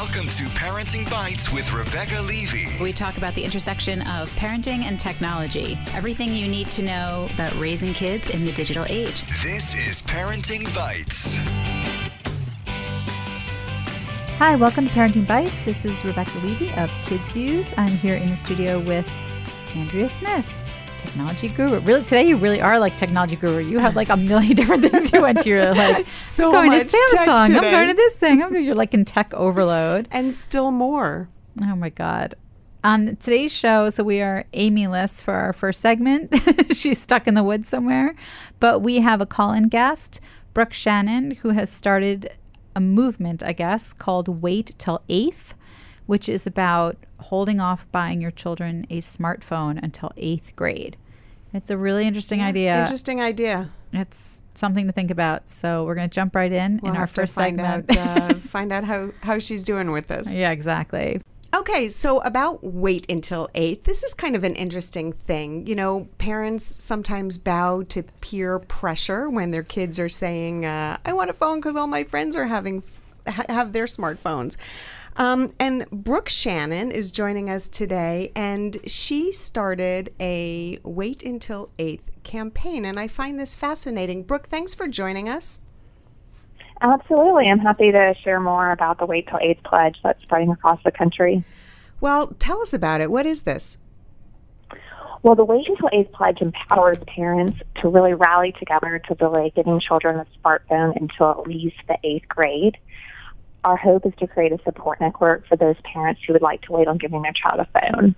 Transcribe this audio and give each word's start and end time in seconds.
Welcome 0.00 0.28
to 0.28 0.44
Parenting 0.54 1.08
Bites 1.10 1.52
with 1.52 1.70
Rebecca 1.74 2.22
Levy. 2.22 2.68
We 2.82 2.90
talk 2.90 3.18
about 3.18 3.34
the 3.34 3.44
intersection 3.44 4.00
of 4.08 4.30
parenting 4.30 4.84
and 4.84 4.98
technology, 4.98 5.78
everything 5.92 6.34
you 6.34 6.48
need 6.48 6.68
to 6.68 6.82
know 6.82 7.28
about 7.34 7.54
raising 7.60 7.92
kids 7.92 8.30
in 8.30 8.46
the 8.46 8.50
digital 8.50 8.86
age. 8.88 9.24
This 9.42 9.74
is 9.74 10.00
Parenting 10.00 10.64
Bites. 10.74 11.36
Hi, 14.38 14.56
welcome 14.56 14.88
to 14.88 14.94
Parenting 14.94 15.26
Bites. 15.26 15.66
This 15.66 15.84
is 15.84 16.02
Rebecca 16.02 16.38
Levy 16.38 16.68
of 16.78 16.88
KidzVuz. 17.02 17.74
I'm 17.76 17.92
here 17.98 18.14
in 18.14 18.30
the 18.30 18.36
studio 18.36 18.80
with 18.80 19.06
Andrea 19.74 20.08
Smith, 20.08 20.50
technology 21.00 21.48
guru. 21.48 21.80
Really, 21.80 22.02
today 22.02 22.24
you 22.28 22.36
really 22.36 22.60
are 22.60 22.78
like 22.78 22.96
technology 22.96 23.36
guru. 23.36 23.58
You 23.62 23.78
have 23.78 23.96
like 23.96 24.10
a 24.10 24.16
million 24.16 24.54
different 24.56 24.82
things 24.82 25.12
you 25.12 25.22
went 25.22 25.38
to. 25.40 25.48
You're 25.48 25.74
like 25.74 26.08
So 26.08 26.52
going 26.52 26.70
much 26.70 26.88
to 26.88 27.16
Samsung. 27.16 27.56
I'm 27.56 27.60
going 27.62 27.88
to 27.88 27.94
this 27.94 28.14
thing. 28.14 28.42
I'm 28.42 28.52
going. 28.52 28.64
You're 28.64 28.74
like 28.74 28.94
in 28.94 29.04
tech 29.04 29.32
overload. 29.34 30.08
and 30.10 30.34
still 30.34 30.70
more. 30.70 31.28
Oh 31.62 31.74
my 31.74 31.88
god. 31.88 32.34
On 32.82 33.16
today's 33.16 33.52
show, 33.52 33.90
so 33.90 34.02
we 34.02 34.22
are 34.22 34.44
Amy-less 34.54 35.20
for 35.20 35.34
our 35.34 35.52
first 35.52 35.82
segment. 35.82 36.34
She's 36.74 36.98
stuck 36.98 37.26
in 37.26 37.34
the 37.34 37.42
woods 37.44 37.68
somewhere. 37.68 38.14
But 38.58 38.80
we 38.80 39.00
have 39.00 39.20
a 39.20 39.26
call-in 39.26 39.68
guest, 39.68 40.18
Brooke 40.54 40.72
Shannon, 40.72 41.32
who 41.32 41.50
has 41.50 41.68
started 41.70 42.32
a 42.74 42.80
movement, 42.80 43.42
I 43.42 43.52
guess, 43.52 43.92
called 43.92 44.40
Wait 44.42 44.74
Till 44.78 45.02
Eighth, 45.10 45.56
which 46.06 46.26
is 46.26 46.46
about 46.46 46.96
holding 47.20 47.60
off 47.60 47.90
buying 47.92 48.20
your 48.20 48.30
children 48.30 48.86
a 48.90 49.00
smartphone 49.00 49.82
until 49.82 50.12
eighth 50.16 50.56
grade. 50.56 50.96
It's 51.52 51.70
a 51.70 51.76
really 51.76 52.06
interesting 52.06 52.40
idea. 52.40 52.80
Interesting 52.80 53.20
idea. 53.20 53.70
It's 53.92 54.42
something 54.54 54.86
to 54.86 54.92
think 54.92 55.10
about. 55.10 55.48
So 55.48 55.84
we're 55.84 55.96
going 55.96 56.08
to 56.08 56.14
jump 56.14 56.36
right 56.36 56.52
in 56.52 56.78
We'll 56.82 56.92
in 56.92 56.98
our 56.98 57.08
first 57.08 57.34
find 57.34 57.58
segment. 57.58 57.96
out, 57.98 58.30
uh, 58.30 58.34
find 58.40 58.72
out 58.72 58.84
how, 58.84 59.10
how 59.20 59.38
she's 59.40 59.64
doing 59.64 59.90
with 59.90 60.06
this. 60.06 60.36
yeah, 60.36 60.52
exactly. 60.52 61.20
Okay, 61.52 61.88
so 61.88 62.20
about 62.20 62.62
wait 62.62 63.10
until 63.10 63.48
eight. 63.56 63.82
This 63.82 64.04
is 64.04 64.14
kind 64.14 64.36
of 64.36 64.44
an 64.44 64.54
interesting 64.54 65.12
thing. 65.12 65.66
You 65.66 65.74
know, 65.74 66.08
parents 66.18 66.64
sometimes 66.64 67.38
bow 67.38 67.82
to 67.88 68.04
peer 68.20 68.60
pressure 68.60 69.28
when 69.28 69.50
their 69.50 69.64
kids 69.64 69.98
are 69.98 70.08
saying, 70.08 70.64
uh, 70.64 70.98
"I 71.04 71.12
want 71.12 71.28
a 71.28 71.32
phone 71.32 71.58
because 71.58 71.74
all 71.74 71.88
my 71.88 72.04
friends 72.04 72.36
are 72.36 72.46
having 72.46 72.84
ha- 73.26 73.42
have 73.48 73.72
their 73.72 73.86
smartphones." 73.86 74.56
Um, 75.16 75.52
and 75.58 75.88
Brooke 75.90 76.28
Shannon 76.28 76.90
is 76.90 77.10
joining 77.10 77.50
us 77.50 77.68
today, 77.68 78.32
and 78.34 78.76
she 78.86 79.32
started 79.32 80.14
a 80.20 80.78
wait 80.82 81.22
until 81.24 81.70
eighth 81.78 82.10
campaign, 82.22 82.84
and 82.84 82.98
I 82.98 83.08
find 83.08 83.38
this 83.38 83.54
fascinating. 83.54 84.22
Brooke, 84.22 84.48
thanks 84.48 84.74
for 84.74 84.88
joining 84.88 85.28
us. 85.28 85.62
Absolutely. 86.80 87.48
I'm 87.48 87.58
happy 87.58 87.92
to 87.92 88.14
share 88.22 88.40
more 88.40 88.70
about 88.70 88.98
the 88.98 89.04
Wait 89.04 89.28
Till 89.28 89.38
Eighth 89.42 89.62
pledge 89.64 89.98
that's 90.02 90.22
spreading 90.22 90.50
across 90.50 90.82
the 90.82 90.90
country. 90.90 91.44
Well, 92.00 92.28
tell 92.38 92.62
us 92.62 92.72
about 92.72 93.02
it. 93.02 93.10
What 93.10 93.26
is 93.26 93.42
this? 93.42 93.76
Well, 95.22 95.34
the 95.34 95.44
Wait 95.44 95.68
Until 95.68 95.90
Eighth 95.92 96.12
pledge 96.12 96.40
empowers 96.40 96.96
parents 97.06 97.58
to 97.82 97.88
really 97.88 98.14
rally 98.14 98.52
together 98.58 98.98
to 99.08 99.14
delay 99.14 99.52
giving 99.54 99.78
children 99.80 100.18
a 100.18 100.26
smartphone 100.38 100.96
until 100.96 101.30
at 101.32 101.46
least 101.46 101.76
the 101.86 101.98
eighth 102.02 102.26
grade. 102.28 102.78
Our 103.64 103.76
hope 103.76 104.06
is 104.06 104.12
to 104.18 104.26
create 104.26 104.52
a 104.52 104.58
support 104.64 105.00
network 105.00 105.46
for 105.46 105.56
those 105.56 105.76
parents 105.84 106.22
who 106.26 106.32
would 106.32 106.42
like 106.42 106.62
to 106.62 106.72
wait 106.72 106.88
on 106.88 106.98
giving 106.98 107.22
their 107.22 107.32
child 107.32 107.60
a 107.60 107.66
phone. 107.66 108.14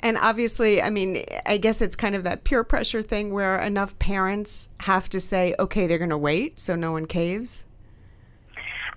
And 0.00 0.18
obviously, 0.18 0.82
I 0.82 0.90
mean, 0.90 1.24
I 1.46 1.56
guess 1.56 1.80
it's 1.80 1.96
kind 1.96 2.14
of 2.14 2.24
that 2.24 2.44
peer 2.44 2.62
pressure 2.62 3.00
thing 3.00 3.32
where 3.32 3.60
enough 3.60 3.98
parents 3.98 4.68
have 4.80 5.08
to 5.10 5.20
say, 5.20 5.54
okay, 5.58 5.86
they're 5.86 5.98
going 5.98 6.10
to 6.10 6.18
wait 6.18 6.60
so 6.60 6.76
no 6.76 6.92
one 6.92 7.06
caves. 7.06 7.64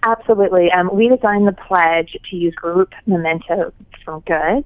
Absolutely. 0.04 0.72
Um, 0.72 0.90
we 0.94 1.08
designed 1.08 1.48
the 1.48 1.54
pledge 1.54 2.18
to 2.30 2.36
use 2.36 2.54
group 2.56 2.94
memento 3.06 3.74
for 4.04 4.22
good. 4.22 4.66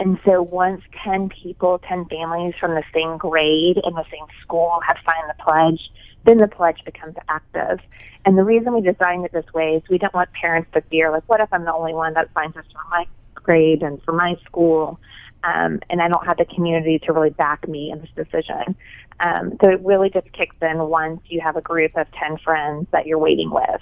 And 0.00 0.18
so 0.24 0.42
once 0.42 0.82
10 1.04 1.28
people, 1.28 1.80
10 1.88 2.06
families 2.06 2.54
from 2.58 2.72
the 2.74 2.82
same 2.94 3.18
grade 3.18 3.78
in 3.82 3.94
the 3.94 4.04
same 4.10 4.26
school 4.42 4.80
have 4.86 4.96
signed 5.04 5.28
the 5.28 5.42
pledge, 5.42 5.90
then 6.24 6.38
the 6.38 6.48
pledge 6.48 6.82
becomes 6.84 7.16
active. 7.28 7.80
And 8.24 8.38
the 8.38 8.44
reason 8.44 8.74
we 8.74 8.80
designed 8.80 9.24
it 9.24 9.32
this 9.32 9.52
way 9.52 9.76
is 9.76 9.82
we 9.90 9.98
don't 9.98 10.14
want 10.14 10.32
parents 10.32 10.70
to 10.74 10.80
fear, 10.82 11.10
like, 11.10 11.24
what 11.28 11.40
if 11.40 11.52
I'm 11.52 11.64
the 11.64 11.74
only 11.74 11.94
one 11.94 12.14
that 12.14 12.28
signs 12.34 12.54
this 12.54 12.64
for 12.72 12.82
my 12.90 13.06
grade 13.34 13.82
and 13.82 14.02
for 14.02 14.12
my 14.12 14.36
school? 14.44 15.00
Um, 15.44 15.80
and 15.90 16.00
I 16.00 16.08
don't 16.08 16.24
have 16.24 16.36
the 16.36 16.44
community 16.44 17.00
to 17.00 17.12
really 17.12 17.30
back 17.30 17.66
me 17.68 17.90
in 17.90 18.00
this 18.00 18.10
decision. 18.14 18.76
Um, 19.18 19.56
so 19.60 19.70
it 19.70 19.80
really 19.84 20.08
just 20.08 20.30
kicks 20.32 20.56
in 20.62 20.78
once 20.78 21.20
you 21.26 21.40
have 21.40 21.56
a 21.56 21.60
group 21.60 21.96
of 21.96 22.06
10 22.12 22.38
friends 22.38 22.86
that 22.92 23.06
you're 23.06 23.18
waiting 23.18 23.50
with. 23.50 23.80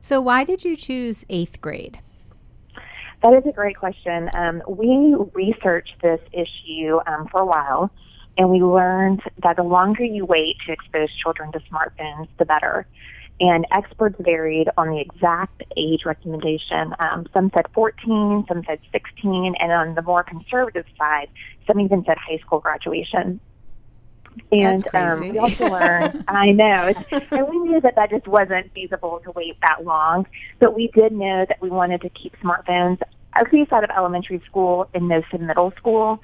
So 0.00 0.20
why 0.20 0.44
did 0.44 0.64
you 0.64 0.74
choose 0.74 1.24
eighth 1.28 1.60
grade? 1.60 2.00
That 3.22 3.34
is 3.34 3.42
a 3.46 3.52
great 3.52 3.76
question. 3.76 4.30
Um, 4.34 4.62
we 4.68 5.16
researched 5.34 5.94
this 6.02 6.20
issue 6.32 7.00
um, 7.06 7.26
for 7.30 7.40
a 7.40 7.46
while, 7.46 7.90
and 8.36 8.48
we 8.48 8.60
learned 8.60 9.22
that 9.42 9.56
the 9.56 9.64
longer 9.64 10.04
you 10.04 10.24
wait 10.24 10.56
to 10.66 10.72
expose 10.72 11.12
children 11.20 11.50
to 11.52 11.60
smartphones, 11.60 12.28
the 12.38 12.44
better. 12.44 12.86
And 13.40 13.66
experts 13.72 14.16
varied 14.20 14.68
on 14.76 14.90
the 14.90 15.00
exact 15.00 15.62
age 15.76 16.04
recommendation. 16.04 16.94
Um, 16.98 17.26
some 17.32 17.50
said 17.54 17.66
14, 17.72 18.46
some 18.48 18.62
said 18.66 18.80
16, 18.92 19.54
and 19.58 19.72
on 19.72 19.94
the 19.94 20.02
more 20.02 20.22
conservative 20.22 20.86
side, 20.96 21.28
some 21.66 21.80
even 21.80 22.04
said 22.04 22.18
high 22.18 22.38
school 22.38 22.60
graduation. 22.60 23.40
And 24.50 24.84
um, 24.94 25.20
we 25.20 25.38
also 25.38 25.68
learned, 25.68 26.24
I 26.28 26.52
know, 26.52 26.92
and 27.30 27.48
we 27.48 27.58
knew 27.58 27.80
that 27.80 27.96
that 27.96 28.10
just 28.10 28.26
wasn't 28.26 28.72
feasible 28.72 29.20
to 29.24 29.30
wait 29.32 29.56
that 29.62 29.84
long. 29.84 30.26
But 30.58 30.74
we 30.74 30.88
did 30.88 31.12
know 31.12 31.44
that 31.48 31.60
we 31.60 31.70
wanted 31.70 32.00
to 32.02 32.08
keep 32.10 32.34
smartphones 32.40 33.00
at 33.34 33.52
least 33.52 33.72
out 33.72 33.84
of 33.84 33.90
elementary 33.96 34.42
school 34.46 34.88
and 34.94 35.08
most 35.08 35.32
of 35.32 35.40
middle 35.40 35.72
school. 35.76 36.20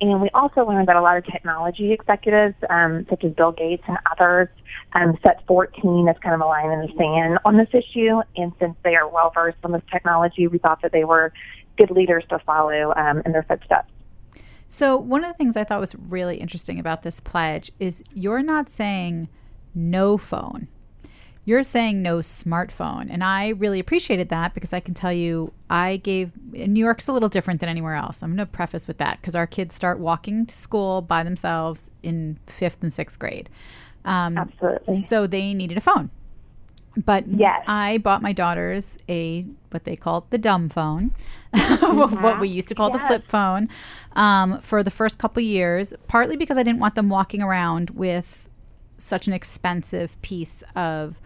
And 0.00 0.20
we 0.20 0.28
also 0.30 0.66
learned 0.66 0.88
that 0.88 0.96
a 0.96 1.00
lot 1.00 1.16
of 1.16 1.24
technology 1.24 1.92
executives, 1.92 2.54
um, 2.68 3.06
such 3.08 3.24
as 3.24 3.32
Bill 3.32 3.52
Gates 3.52 3.82
and 3.88 3.98
others, 4.10 4.48
um, 4.92 5.18
set 5.22 5.44
14 5.46 6.08
as 6.08 6.16
kind 6.18 6.34
of 6.34 6.40
a 6.40 6.46
line 6.46 6.70
in 6.70 6.80
the 6.80 6.92
sand 6.96 7.38
on 7.44 7.56
this 7.56 7.68
issue. 7.72 8.20
And 8.36 8.52
since 8.60 8.76
they 8.84 8.96
are 8.96 9.08
well 9.08 9.30
versed 9.34 9.58
on 9.64 9.72
this 9.72 9.82
technology, 9.90 10.46
we 10.46 10.58
thought 10.58 10.82
that 10.82 10.92
they 10.92 11.04
were 11.04 11.32
good 11.76 11.90
leaders 11.90 12.24
to 12.30 12.38
follow 12.40 12.92
um, 12.96 13.22
in 13.24 13.32
their 13.32 13.44
footsteps. 13.44 13.90
So, 14.70 14.98
one 14.98 15.24
of 15.24 15.32
the 15.32 15.36
things 15.36 15.56
I 15.56 15.64
thought 15.64 15.80
was 15.80 15.94
really 15.94 16.36
interesting 16.36 16.78
about 16.78 17.02
this 17.02 17.20
pledge 17.20 17.72
is 17.80 18.02
you're 18.12 18.42
not 18.42 18.68
saying 18.68 19.28
no 19.74 20.18
phone. 20.18 20.68
You're 21.46 21.62
saying 21.62 22.02
no 22.02 22.18
smartphone. 22.18 23.06
And 23.08 23.24
I 23.24 23.48
really 23.48 23.80
appreciated 23.80 24.28
that 24.28 24.52
because 24.52 24.74
I 24.74 24.80
can 24.80 24.92
tell 24.92 25.12
you, 25.12 25.54
I 25.70 25.96
gave 25.96 26.32
New 26.52 26.84
York's 26.84 27.08
a 27.08 27.12
little 27.14 27.30
different 27.30 27.60
than 27.60 27.70
anywhere 27.70 27.94
else. 27.94 28.22
I'm 28.22 28.36
going 28.36 28.46
to 28.46 28.46
preface 28.46 28.86
with 28.86 28.98
that 28.98 29.18
because 29.22 29.34
our 29.34 29.46
kids 29.46 29.74
start 29.74 29.98
walking 29.98 30.44
to 30.44 30.54
school 30.54 31.00
by 31.00 31.24
themselves 31.24 31.88
in 32.02 32.38
fifth 32.46 32.82
and 32.82 32.92
sixth 32.92 33.18
grade. 33.18 33.48
Um, 34.04 34.36
Absolutely. 34.36 34.98
so, 34.98 35.26
they 35.26 35.54
needed 35.54 35.78
a 35.78 35.80
phone. 35.80 36.10
But 37.04 37.28
Yes. 37.28 37.64
I 37.68 37.98
bought 37.98 38.22
my 38.22 38.32
daughters 38.32 38.98
a 39.08 39.46
what 39.70 39.84
they 39.84 39.94
called 39.96 40.30
the 40.30 40.38
dumb 40.38 40.68
phone, 40.68 41.12
what 41.80 42.40
we 42.40 42.48
used 42.48 42.68
to 42.68 42.74
call 42.74 42.90
the 42.90 42.98
flip 42.98 43.24
phone, 43.28 43.68
um, 44.14 44.60
for 44.60 44.82
the 44.82 44.90
first 44.90 45.18
couple 45.18 45.42
years. 45.42 45.94
Partly 46.08 46.36
because 46.36 46.56
I 46.56 46.62
didn't 46.62 46.80
want 46.80 46.94
them 46.96 47.08
walking 47.08 47.42
around 47.42 47.90
with 47.90 48.48
such 48.96 49.26
an 49.28 49.32
expensive 49.32 50.20
piece 50.22 50.64
of 50.74 51.20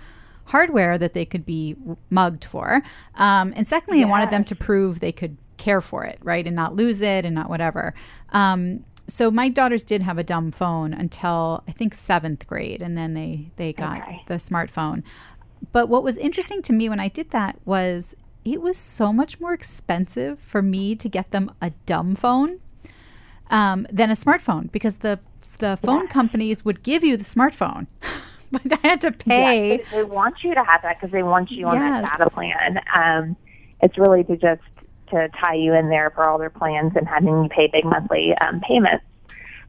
hardware 0.46 0.98
that 0.98 1.12
they 1.14 1.24
could 1.24 1.46
be 1.46 1.76
mugged 2.10 2.44
for, 2.44 2.82
um, 3.14 3.52
and 3.56 3.66
secondly, 3.66 4.02
I 4.02 4.06
wanted 4.06 4.30
them 4.30 4.44
to 4.44 4.54
prove 4.56 5.00
they 5.00 5.12
could 5.12 5.36
care 5.56 5.80
for 5.80 6.04
it, 6.04 6.18
right, 6.22 6.46
and 6.46 6.54
not 6.56 6.74
lose 6.76 7.00
it 7.00 7.24
and 7.24 7.34
not 7.34 7.48
whatever. 7.48 7.94
Um, 8.30 8.84
so 9.06 9.30
my 9.30 9.48
daughters 9.48 9.84
did 9.84 10.02
have 10.02 10.18
a 10.18 10.24
dumb 10.24 10.50
phone 10.50 10.92
until 10.92 11.62
I 11.68 11.72
think 11.72 11.94
seventh 11.94 12.46
grade, 12.46 12.82
and 12.82 12.98
then 12.98 13.14
they 13.14 13.50
they 13.56 13.72
got 13.72 14.02
Okay. 14.02 14.22
the 14.26 14.34
smartphone. 14.34 15.02
But 15.70 15.88
what 15.88 16.02
was 16.02 16.18
interesting 16.18 16.62
to 16.62 16.72
me 16.72 16.88
when 16.88 16.98
I 17.00 17.08
did 17.08 17.30
that 17.30 17.56
was 17.64 18.16
it 18.44 18.60
was 18.60 18.76
so 18.76 19.12
much 19.12 19.40
more 19.40 19.52
expensive 19.52 20.40
for 20.40 20.62
me 20.62 20.96
to 20.96 21.08
get 21.08 21.30
them 21.30 21.52
a 21.60 21.70
dumb 21.86 22.14
phone 22.16 22.58
um, 23.50 23.86
than 23.92 24.10
a 24.10 24.14
smartphone 24.14 24.70
because 24.72 24.98
the 24.98 25.20
the 25.58 25.78
phone 25.82 26.08
companies 26.08 26.64
would 26.64 26.82
give 26.82 27.04
you 27.04 27.16
the 27.16 27.24
smartphone, 27.24 27.86
but 28.50 28.72
I 28.72 28.88
had 28.88 29.00
to 29.02 29.12
pay. 29.12 29.76
Yes, 29.76 29.90
they 29.92 30.02
want 30.02 30.42
you 30.42 30.54
to 30.54 30.64
have 30.64 30.82
that 30.82 30.98
because 30.98 31.12
they 31.12 31.22
want 31.22 31.50
you 31.50 31.68
on 31.68 31.74
Yes. 31.74 32.08
that 32.08 32.18
data 32.18 32.30
plan. 32.30 32.80
Um, 32.94 33.36
it's 33.80 33.98
really 33.98 34.24
to 34.24 34.36
just 34.36 34.62
to 35.10 35.28
tie 35.38 35.54
you 35.54 35.74
in 35.74 35.88
there 35.90 36.10
for 36.10 36.24
all 36.24 36.38
their 36.38 36.50
plans 36.50 36.92
and 36.96 37.06
having 37.06 37.42
you 37.44 37.48
pay 37.48 37.68
big 37.68 37.84
monthly 37.84 38.34
um, 38.40 38.60
payments. 38.60 39.04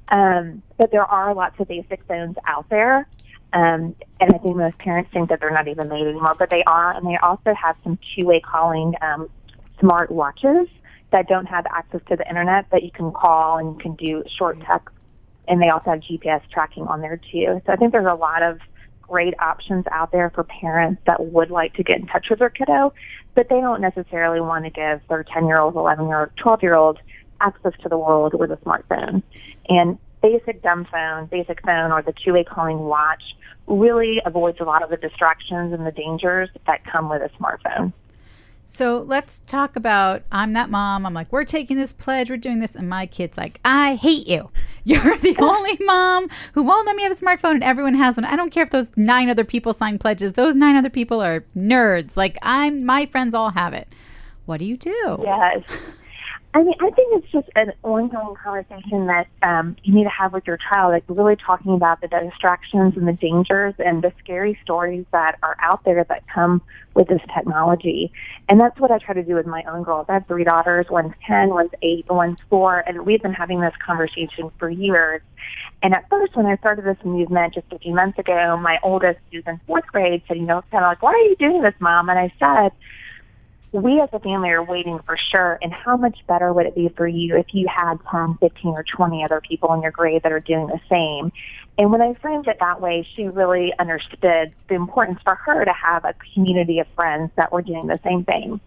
Um, 0.08 0.62
but 0.78 0.92
there 0.92 1.06
are 1.06 1.34
lots 1.34 1.60
of 1.60 1.68
basic 1.68 2.04
phones 2.08 2.38
out 2.48 2.70
there. 2.70 3.08
Um, 3.54 3.96
and 4.20 4.34
I 4.34 4.38
think 4.40 4.56
most 4.56 4.78
parents 4.80 5.12
think 5.14 5.30
that 5.30 5.40
they're 5.40 5.52
not 5.52 5.68
even 5.68 5.88
made 5.88 6.08
anymore, 6.08 6.36
but 6.38 6.50
they 6.50 6.64
are. 6.64 6.92
And 6.92 7.06
they 7.06 7.18
also 7.22 7.54
have 7.54 7.76
some 7.84 8.00
two-way 8.16 8.40
calling 8.40 8.94
um, 9.02 9.30
smart 9.80 10.10
watches 10.10 10.68
that 11.12 11.28
don't 11.28 11.46
have 11.46 11.66
access 11.68 12.02
to 12.10 12.16
the 12.16 12.28
internet, 12.28 12.66
but 12.72 12.84
you 12.84 12.92
can 12.92 13.12
call 13.12 13.58
and 13.60 13.76
you 13.76 13.80
can 13.80 13.96
do 13.96 14.24
short 14.38 14.60
text. 14.62 14.90
And 15.48 15.62
they 15.62 15.70
also 15.70 15.92
have 15.92 16.00
GPS 16.00 16.42
tracking 16.52 16.88
on 16.88 17.02
there 17.02 17.20
too. 17.32 17.62
So 17.66 17.74
I 17.74 17.76
think 17.76 17.92
there's 17.92 18.08
a 18.10 18.16
lot 18.16 18.42
of 18.42 18.60
great 19.02 19.36
options 19.40 19.86
out 19.92 20.12
there 20.12 20.32
for 20.32 20.44
parents 20.44 21.02
that 21.06 21.24
would 21.24 21.52
like 21.52 21.76
to 21.76 21.84
get 21.84 22.00
in 22.00 22.08
touch 22.08 22.28
with 22.30 22.40
their 22.40 22.50
kiddo, 22.50 22.94
but 23.36 23.50
they 23.50 23.60
don't 23.60 23.82
necessarily 23.82 24.42
want 24.42 24.66
to 24.66 24.72
give 24.72 25.02
their 25.10 25.24
10 25.24 25.46
year 25.46 25.60
old, 25.60 25.76
11 25.76 26.08
year 26.08 26.22
old, 26.22 26.30
12 26.38 26.64
year 26.64 26.76
old 26.76 27.00
access 27.40 27.74
to 27.84 27.90
the 27.90 27.98
world 27.98 28.34
with 28.34 28.52
a 28.52 28.58
smartphone. 28.58 29.22
And 29.70 30.00
basic 30.24 30.64
dumb 30.64 30.88
phone, 30.90 31.28
basic 31.28 31.62
phone, 31.62 31.92
or 31.92 32.02
the 32.02 32.14
two 32.14 32.34
way 32.34 32.44
calling 32.44 32.80
watch 32.80 33.36
really 33.68 34.22
avoids 34.26 34.60
a 34.60 34.64
lot 34.64 34.82
of 34.82 34.90
the 34.90 34.98
distractions 34.98 35.74
and 35.74 35.86
the 35.86 35.92
dangers 35.92 36.50
that 36.66 36.84
come 36.86 37.10
with 37.10 37.22
a 37.22 37.30
smartphone. 37.38 37.94
So 38.66 39.00
let's 39.00 39.42
talk 39.42 39.76
about 39.76 40.24
I'm 40.32 40.54
that 40.54 40.70
mom. 40.70 41.06
I'm 41.06 41.14
like, 41.14 41.32
we're 41.32 41.44
taking 41.44 41.78
this 41.78 41.94
pledge, 41.94 42.30
we're 42.30 42.38
doing 42.38 42.60
this. 42.60 42.76
And 42.76 42.90
my 42.90 43.06
kid's 43.06 43.38
like, 43.38 43.60
I 43.64 43.96
hate 43.96 44.28
you. 44.28 44.50
You're 44.86 45.18
the 45.18 45.36
only 45.40 45.78
mom 45.82 46.30
who 46.54 46.64
won't 46.64 46.88
let 46.88 46.96
me 46.96 47.04
have 47.04 47.12
a 47.12 47.16
smartphone 47.16 47.56
and 47.56 47.64
everyone 47.64 47.94
has 47.96 48.16
one. 48.16 48.26
I 48.26 48.36
don't 48.36 48.50
care 48.50 48.64
if 48.64 48.70
those 48.70 48.96
nine 48.98 49.30
other 49.30 49.44
people 49.44 49.74
sign 49.74 50.00
pledges. 50.00 50.34
Those 50.34 50.56
nine 50.56 50.76
other 50.76 50.90
people 50.90 51.22
are 51.22 51.42
nerds. 51.56 52.18
Like 52.18 52.38
I'm 52.42 52.86
my 52.86 53.06
friends 53.06 53.36
all 53.36 53.52
have 53.52 53.74
it. 53.74 53.90
What 54.46 54.60
do 54.60 54.66
you 54.66 54.78
do? 54.78 55.22
Yes. 55.24 55.64
I 56.56 56.62
mean, 56.62 56.76
I 56.80 56.92
think 56.92 57.24
it's 57.24 57.32
just 57.32 57.50
an 57.56 57.74
ongoing 57.82 58.36
conversation 58.36 59.08
that 59.08 59.26
um, 59.42 59.76
you 59.82 59.92
need 59.92 60.04
to 60.04 60.10
have 60.10 60.34
with 60.34 60.46
your 60.46 60.58
child, 60.58 60.92
like 60.92 61.04
really 61.08 61.36
talking 61.36 61.74
about 61.74 62.02
the 62.02 62.08
distractions 62.08 62.96
and 62.96 63.08
the 63.08 63.14
dangers 63.14 63.74
and 63.80 64.04
the 64.04 64.14
scary 64.20 64.60
stories 64.62 65.04
that 65.12 65.40
are 65.42 65.56
out 65.60 65.84
there 65.84 66.04
that 66.04 66.28
come 66.28 66.62
with 66.94 67.08
this 67.08 67.22
technology. 67.34 68.12
And 68.50 68.62
that's 68.62 68.80
what 68.80 68.92
I 68.92 69.00
try 69.00 69.16
to 69.16 69.24
do 69.24 69.34
with 69.34 69.48
my 69.48 69.64
own 69.64 69.82
girls. 69.82 70.06
I 70.10 70.14
have 70.14 70.28
three 70.28 70.44
daughters. 70.44 70.86
One's 70.92 71.14
10, 71.26 71.50
one's 71.50 71.72
8, 71.82 72.06
one's 72.12 72.38
4. 72.52 72.84
And 72.86 73.04
we've 73.04 73.22
been 73.22 73.34
having 73.34 73.62
this 73.62 73.74
conversation 73.84 74.52
for 74.60 74.70
years. 74.70 75.22
And 75.82 75.96
at 75.96 76.08
first, 76.08 76.36
when 76.36 76.46
I 76.46 76.58
started 76.58 76.86
this 76.86 77.04
movement 77.04 77.56
just 77.56 77.66
a 77.72 77.80
few 77.80 77.96
months 77.96 78.20
ago, 78.20 78.58
my 78.62 78.78
oldest, 78.84 79.20
who's 79.32 79.44
in 79.48 79.60
fourth 79.66 79.88
grade, 79.88 80.22
said, 80.28 80.38
you 80.38 80.44
know, 80.44 80.64
kind 80.70 80.84
of 80.84 80.90
like, 80.90 81.02
why 81.02 81.14
are 81.14 81.18
you 81.18 81.36
doing 81.38 81.64
this, 81.64 81.74
Mom? 81.80 82.10
And 82.10 82.20
I 82.20 82.32
said, 82.40 82.72
we 83.74 84.00
as 84.00 84.10
a 84.14 84.20
family 84.20 84.50
are 84.50 84.64
waiting 84.64 85.00
for 85.06 85.18
sure. 85.18 85.58
And 85.62 85.74
how 85.74 85.98
much 85.98 86.18
better 86.28 86.54
would 86.54 86.68
it 86.68 86.76
be 86.76 86.90
for 86.96 87.08
you 87.08 87.38
if 87.38 87.48
you 87.54 87.68
had 87.68 87.98
10, 88.10 88.38
15, 88.40 88.72
or 88.72 88.84
20 88.84 89.24
other 89.24 89.42
people 89.42 89.74
in 89.74 89.82
your 89.82 89.92
grade 89.92 90.22
that 90.24 90.32
are 90.32 90.40
doing 90.40 90.68
the 90.68 90.80
same? 90.90 91.32
And 91.78 91.92
when 91.92 92.02
I 92.02 92.14
framed 92.22 92.48
it 92.48 92.58
that 92.60 92.80
way, 92.80 93.08
she 93.16 93.24
really 93.24 93.74
understood 93.80 94.54
the 94.70 94.76
importance 94.76 95.20
for 95.24 95.36
her 95.36 95.66
to 95.66 95.74
have 95.74 96.06
a 96.06 96.14
community 96.34 96.80
of 96.80 96.88
friends 96.96 97.32
that 97.36 97.52
were 97.52 97.64
doing 97.64 97.88
the 97.88 98.00
same 98.04 98.24
thing. 98.24 98.62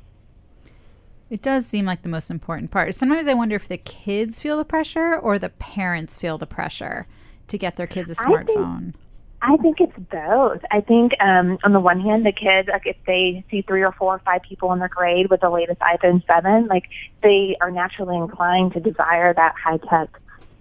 It 1.31 1.43
does 1.43 1.67
seem 1.67 1.87
like 1.87 2.03
the 2.03 2.09
most 2.09 2.31
important 2.31 2.71
part. 2.71 2.95
Sometimes 2.95 3.27
I 3.27 3.35
wonder 3.35 3.57
if 3.57 3.69
the 3.69 3.79
kids 3.79 4.41
feel 4.41 4.57
the 4.57 4.65
pressure 4.65 5.17
or 5.17 5.39
the 5.39 5.49
parents 5.51 6.17
feel 6.17 6.39
the 6.39 6.47
pressure 6.47 7.07
to 7.49 7.59
get 7.59 7.77
their 7.77 7.87
kids 7.87 8.11
a 8.11 8.15
smartphone. 8.15 8.95
I 9.43 9.57
think, 9.59 9.81
it's 9.81 9.97
both. 10.11 10.61
I 10.71 10.81
think 10.81 11.13
um, 11.21 11.59
on 11.63 11.73
the 11.73 11.81
one 11.81 12.01
hand, 12.01 12.25
the 12.25 12.33
kids, 12.33 12.69
like 12.69 12.87
if 12.87 12.97
they 13.07 13.45
see 13.51 13.63
three 13.63 13.83
or 13.83 13.93
four 13.93 14.15
or 14.15 14.19
five 14.21 14.43
people 14.43 14.73
in 14.73 14.79
their 14.79 14.89
grade 14.89 15.31
with 15.31 15.41
the 15.41 15.51
latest 15.51 15.81
iPhone 15.81 16.27
7, 16.27 16.67
like 16.67 16.89
they 17.23 17.57
are 17.61 17.71
naturally 17.71 18.17
inclined 18.17 18.73
to 18.73 18.81
desire 18.81 19.35
that 19.35 19.55
high 19.63 19.79
tech 19.79 20.09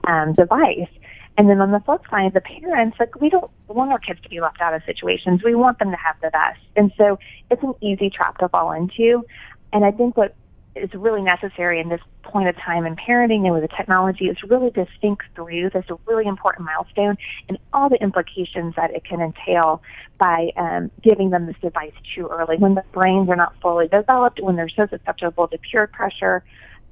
um, 0.06 0.34
device. 0.34 0.90
And 1.38 1.50
then 1.50 1.60
on 1.60 1.72
the 1.72 1.80
flip 1.82 2.02
side, 2.10 2.34
the 2.34 2.42
parents, 2.42 2.98
like 3.00 3.20
we 3.20 3.30
don't 3.30 3.52
want 3.68 3.92
our 3.92 4.00
kids 4.00 4.22
to 4.22 4.30
be 4.30 4.40
left 4.40 4.62
out 4.62 4.74
of 4.74 4.84
situations. 4.86 5.44
We 5.44 5.56
want 5.56 5.80
them 5.80 5.92
to 5.92 5.98
have 5.98 6.16
the 6.22 6.30
best. 6.30 6.62
And 6.76 6.94
so 6.98 7.20
it's 7.52 7.62
an 7.64 7.74
easy 7.82 8.10
trap 8.10 8.38
to 8.40 8.50
fall 8.50 8.72
into. 8.72 9.26
And 9.74 9.84
I 9.84 9.92
think 9.92 10.16
what 10.16 10.36
is 10.76 10.94
really 10.94 11.22
necessary 11.22 11.80
in 11.80 11.90
this 11.90 12.02
point 12.24 12.50
of 12.50 12.56
time 12.58 12.86
in 12.86 12.96
parenting 12.96 13.46
and 13.46 13.54
with 13.54 13.62
the 13.62 13.76
technology 13.76 14.26
is 14.26 14.38
really 14.44 14.72
to 14.72 14.86
think 15.00 15.24
through 15.34 15.70
this 15.70 15.86
really 16.06 16.26
important 16.26 16.66
milestone 16.66 17.18
and 17.48 17.58
all 17.74 17.90
the 17.90 18.02
implications 18.02 18.76
that 18.76 18.92
it 18.92 19.04
can 19.06 19.22
entail 19.22 19.82
by 20.18 20.52
um, 20.58 20.92
giving 21.02 21.30
them 21.30 21.46
this 21.46 21.56
device 21.62 21.94
too 22.14 22.28
early 22.28 22.58
when 22.58 22.76
the 22.76 22.84
brains 22.92 23.30
are 23.30 23.36
not 23.36 23.54
fully 23.62 23.88
developed, 23.88 24.42
when 24.42 24.56
they're 24.56 24.70
so 24.70 24.86
susceptible 24.88 25.48
to 25.48 25.58
peer 25.58 25.88
pressure, 25.88 26.44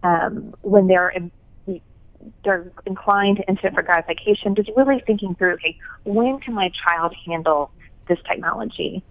um, 0.04 0.54
when 0.62 0.88
they're 0.88 1.10
in, 1.10 1.32
they're 2.44 2.72
inclined 2.86 3.38
to 3.38 3.48
instant 3.48 3.76
gratification, 3.76 4.56
just 4.56 4.70
really 4.76 5.02
thinking 5.06 5.36
through, 5.36 5.54
okay, 5.54 5.78
when 6.06 6.40
can 6.40 6.54
my 6.54 6.70
child 6.70 7.14
handle 7.26 7.72
this 8.08 8.20
technology? 8.28 9.04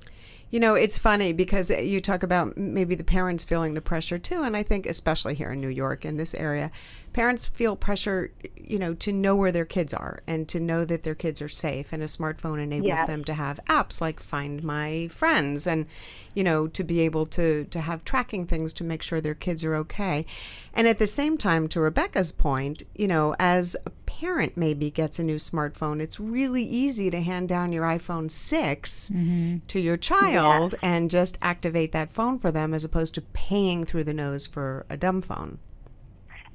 You 0.52 0.60
know, 0.60 0.74
it's 0.74 0.98
funny 0.98 1.32
because 1.32 1.70
you 1.70 2.02
talk 2.02 2.22
about 2.22 2.58
maybe 2.58 2.94
the 2.94 3.02
parents 3.02 3.42
feeling 3.42 3.72
the 3.72 3.80
pressure 3.80 4.18
too. 4.18 4.42
And 4.42 4.54
I 4.54 4.62
think, 4.62 4.84
especially 4.84 5.34
here 5.34 5.50
in 5.50 5.62
New 5.62 5.68
York, 5.68 6.04
in 6.04 6.18
this 6.18 6.34
area, 6.34 6.70
parents 7.12 7.46
feel 7.46 7.76
pressure, 7.76 8.32
you 8.56 8.78
know, 8.78 8.94
to 8.94 9.12
know 9.12 9.36
where 9.36 9.52
their 9.52 9.64
kids 9.64 9.92
are 9.92 10.22
and 10.26 10.48
to 10.48 10.60
know 10.60 10.84
that 10.84 11.02
their 11.02 11.14
kids 11.14 11.42
are 11.42 11.48
safe. 11.48 11.92
And 11.92 12.02
a 12.02 12.06
smartphone 12.06 12.60
enables 12.60 12.88
yes. 12.88 13.06
them 13.06 13.24
to 13.24 13.34
have 13.34 13.60
apps 13.68 14.00
like 14.00 14.20
Find 14.20 14.62
My 14.62 15.08
Friends 15.08 15.66
and, 15.66 15.86
you 16.34 16.42
know, 16.42 16.66
to 16.68 16.82
be 16.82 17.00
able 17.00 17.26
to, 17.26 17.64
to 17.64 17.80
have 17.80 18.04
tracking 18.04 18.46
things 18.46 18.72
to 18.74 18.84
make 18.84 19.02
sure 19.02 19.20
their 19.20 19.34
kids 19.34 19.62
are 19.64 19.74
okay. 19.76 20.26
And 20.74 20.88
at 20.88 20.98
the 20.98 21.06
same 21.06 21.36
time, 21.36 21.68
to 21.68 21.80
Rebecca's 21.80 22.32
point, 22.32 22.82
you 22.94 23.08
know, 23.08 23.34
as 23.38 23.76
a 23.84 23.90
parent 24.06 24.56
maybe 24.56 24.90
gets 24.90 25.18
a 25.18 25.24
new 25.24 25.36
smartphone, 25.36 26.00
it's 26.00 26.18
really 26.18 26.62
easy 26.62 27.10
to 27.10 27.20
hand 27.20 27.48
down 27.48 27.72
your 27.72 27.84
iPhone 27.84 28.30
6 28.30 29.10
mm-hmm. 29.10 29.56
to 29.66 29.80
your 29.80 29.96
child 29.96 30.74
yeah. 30.74 30.88
and 30.94 31.10
just 31.10 31.36
activate 31.42 31.92
that 31.92 32.10
phone 32.10 32.38
for 32.38 32.50
them 32.50 32.72
as 32.72 32.84
opposed 32.84 33.14
to 33.14 33.20
paying 33.20 33.84
through 33.84 34.04
the 34.04 34.14
nose 34.14 34.46
for 34.46 34.86
a 34.88 34.96
dumb 34.96 35.20
phone. 35.20 35.58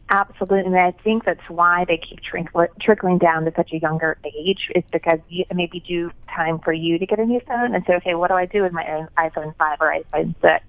Absolutely, 0.09 0.65
and 0.68 0.77
I 0.77 0.92
think 1.04 1.25
that's 1.25 1.50
why 1.50 1.83
they 1.86 1.98
keep 1.98 2.21
trickling, 2.21 3.18
down 3.18 3.44
to 3.44 3.54
such 3.57 3.74
a 3.74 3.77
younger 3.77 4.18
age. 4.24 4.71
Is 4.74 4.83
because 4.92 5.19
you, 5.27 5.44
it 5.50 5.56
may 5.56 5.65
be 5.65 5.81
due 5.81 6.12
time 6.33 6.59
for 6.59 6.71
you 6.71 6.98
to 6.98 7.06
get 7.06 7.19
a 7.19 7.25
new 7.25 7.42
phone, 7.45 7.75
and 7.75 7.83
say, 7.86 7.95
okay, 7.95 8.15
what 8.15 8.30
do 8.30 8.36
I 8.36 8.45
do 8.45 8.62
with 8.62 8.71
my 8.71 9.06
iPhone 9.18 9.54
five 9.57 9.80
or 9.81 9.94
iPhone 9.94 10.33
six? 10.42 10.63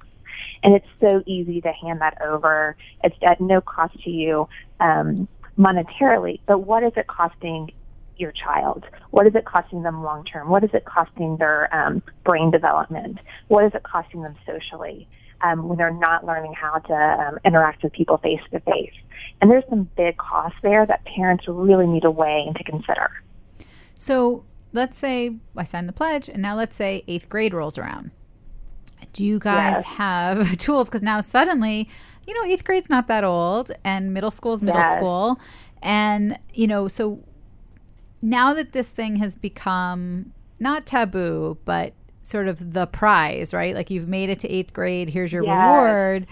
And 0.65 0.75
it's 0.75 0.87
so 1.01 1.23
easy 1.25 1.61
to 1.61 1.73
hand 1.73 2.01
that 2.01 2.21
over. 2.21 2.77
It's 3.05 3.15
at 3.23 3.41
no 3.41 3.61
cost 3.61 4.01
to 4.03 4.11
you 4.11 4.49
um, 4.81 5.29
monetarily, 5.57 6.41
but 6.47 6.61
what 6.61 6.83
is 6.83 6.93
it 6.97 7.07
costing 7.07 7.71
your 8.17 8.33
child? 8.33 8.87
What 9.11 9.29
is 9.29 9.37
it 9.37 9.45
costing 9.45 9.85
them 9.85 10.03
long 10.03 10.25
term? 10.25 10.49
What 10.49 10.65
is 10.65 10.71
it 10.75 10.85
costing 10.85 11.37
their 11.37 11.73
um, 11.73 12.03
brain 12.25 12.51
development? 12.51 13.21
What 13.47 13.65
is 13.65 13.73
it 13.75 13.85
costing 13.85 14.23
them 14.23 14.35
socially? 14.45 15.09
Um, 15.43 15.69
when 15.69 15.79
they're 15.79 15.93
not 15.93 16.25
learning 16.25 16.55
how 16.55 16.79
to 16.79 16.95
um, 16.95 17.39
interact 17.45 17.83
with 17.83 17.93
people 17.93 18.19
face 18.19 18.41
to 18.51 18.61
face. 18.61 18.93
And 19.41 19.51
there's 19.51 19.65
some 19.69 19.89
big 19.97 20.17
costs 20.17 20.59
there 20.63 20.85
that 20.87 21.05
parents 21.05 21.45
really 21.47 21.87
need 21.87 22.03
to 22.03 22.11
weigh 22.11 22.45
and 22.47 22.57
to 22.57 22.65
consider. 22.65 23.11
So 23.95 24.45
let's 24.73 24.99
say 24.99 25.37
I 25.57 25.65
signed 25.65 25.89
the 25.89 25.93
pledge, 25.93 26.29
and 26.29 26.43
now 26.43 26.57
let's 26.57 26.77
say 26.77 27.05
eighth 27.07 27.29
grade 27.29 27.55
rolls 27.55 27.79
around. 27.79 28.11
Do 29.13 29.25
you 29.25 29.39
guys 29.39 29.77
yes. 29.77 29.85
have 29.85 30.57
tools? 30.59 30.89
Because 30.89 31.03
now 31.03 31.21
suddenly, 31.21 31.89
you 32.27 32.35
know, 32.35 32.45
eighth 32.45 32.65
grade's 32.65 32.91
not 32.91 33.07
that 33.09 33.25
old, 33.25 33.71
and 33.85 34.13
middle 34.13 34.31
school 34.31 34.53
is 34.53 34.63
middle 34.63 34.81
yes. 34.81 34.97
school. 34.97 35.39
And, 35.83 36.39
you 36.53 36.67
know, 36.67 36.89
so 36.89 37.23
now 38.21 38.53
that 38.55 38.73
this 38.73 38.91
thing 38.91 39.17
has 39.17 39.37
become 39.37 40.33
not 40.59 40.87
taboo, 40.87 41.59
but 41.65 41.93
sort 42.29 42.49
of 42.49 42.73
the 42.73 42.87
prize, 42.87 43.55
right? 43.55 43.75
Like 43.75 43.91
you've 43.91 44.09
made 44.09 44.31
it 44.31 44.39
to 44.41 44.49
eighth 44.49 44.73
grade, 44.73 45.11
here's 45.11 45.33
your 45.33 45.45
yes. 45.45 45.53
reward. 45.53 46.27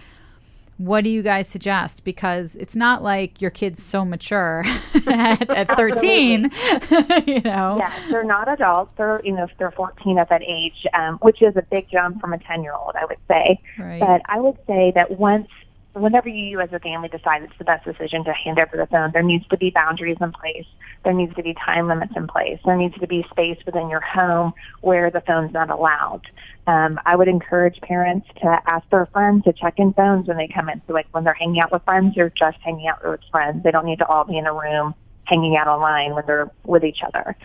What 0.78 1.04
do 1.04 1.10
you 1.10 1.22
guys 1.22 1.48
suggest? 1.48 2.04
Because 2.04 2.54
it's 2.56 2.76
not 2.76 3.02
like 3.02 3.40
your 3.40 3.50
kid's 3.50 3.82
so 3.82 4.04
mature 4.04 4.62
at, 5.06 5.48
at 5.48 5.68
13, 5.74 6.42
you 7.26 7.40
know? 7.40 7.78
Yeah, 7.78 7.92
they're 8.10 8.24
not 8.24 8.46
adults. 8.46 8.92
They're, 8.98 9.22
you 9.24 9.32
know, 9.32 9.48
they're 9.58 9.70
14 9.70 10.18
at 10.18 10.28
that 10.28 10.42
age, 10.42 10.86
um, 10.92 11.16
which 11.22 11.40
is 11.40 11.56
a 11.56 11.62
big 11.62 11.88
jump 11.90 12.20
from 12.20 12.34
a 12.34 12.38
10 12.38 12.62
year 12.62 12.74
old, 12.74 12.94
I 12.94 13.06
would 13.06 13.18
say. 13.26 13.58
Right. 13.78 14.00
But 14.00 14.20
I 14.26 14.38
would 14.38 14.58
say 14.66 14.92
that 14.94 15.12
once 15.12 15.48
whenever 15.96 16.28
you 16.28 16.60
as 16.60 16.72
a 16.72 16.78
family 16.78 17.08
decide 17.08 17.42
it's 17.42 17.56
the 17.58 17.64
best 17.64 17.84
decision 17.84 18.24
to 18.24 18.32
hand 18.32 18.58
over 18.58 18.76
the 18.76 18.86
phone, 18.86 19.10
there 19.12 19.22
needs 19.22 19.46
to 19.48 19.56
be 19.56 19.70
boundaries 19.70 20.18
in 20.20 20.30
place. 20.30 20.66
There 21.04 21.12
needs 21.12 21.34
to 21.36 21.42
be 21.42 21.54
time 21.54 21.88
limits 21.88 22.12
in 22.16 22.26
place. 22.26 22.58
There 22.64 22.76
needs 22.76 22.94
to 22.98 23.06
be 23.06 23.24
space 23.30 23.58
within 23.64 23.88
your 23.88 24.00
home 24.00 24.52
where 24.82 25.10
the 25.10 25.22
phone's 25.22 25.52
not 25.52 25.70
allowed. 25.70 26.22
Um, 26.66 27.00
I 27.06 27.16
would 27.16 27.28
encourage 27.28 27.80
parents 27.80 28.28
to 28.42 28.60
ask 28.66 28.88
their 28.90 29.06
friends 29.06 29.44
to 29.44 29.52
check 29.52 29.74
in 29.78 29.92
phones 29.94 30.28
when 30.28 30.36
they 30.36 30.48
come 30.48 30.68
in. 30.68 30.82
So 30.86 30.92
like 30.92 31.06
when 31.12 31.24
they're 31.24 31.34
hanging 31.34 31.60
out 31.60 31.72
with 31.72 31.82
friends, 31.84 32.14
they're 32.14 32.30
just 32.30 32.58
hanging 32.58 32.88
out 32.88 33.04
with 33.04 33.20
friends. 33.30 33.62
They 33.62 33.70
don't 33.70 33.86
need 33.86 33.98
to 34.00 34.06
all 34.06 34.24
be 34.24 34.36
in 34.36 34.46
a 34.46 34.52
room 34.52 34.94
hanging 35.24 35.56
out 35.56 35.66
online 35.66 36.14
when 36.14 36.24
they're 36.26 36.50
with 36.64 36.84
each 36.84 37.02
other. 37.02 37.36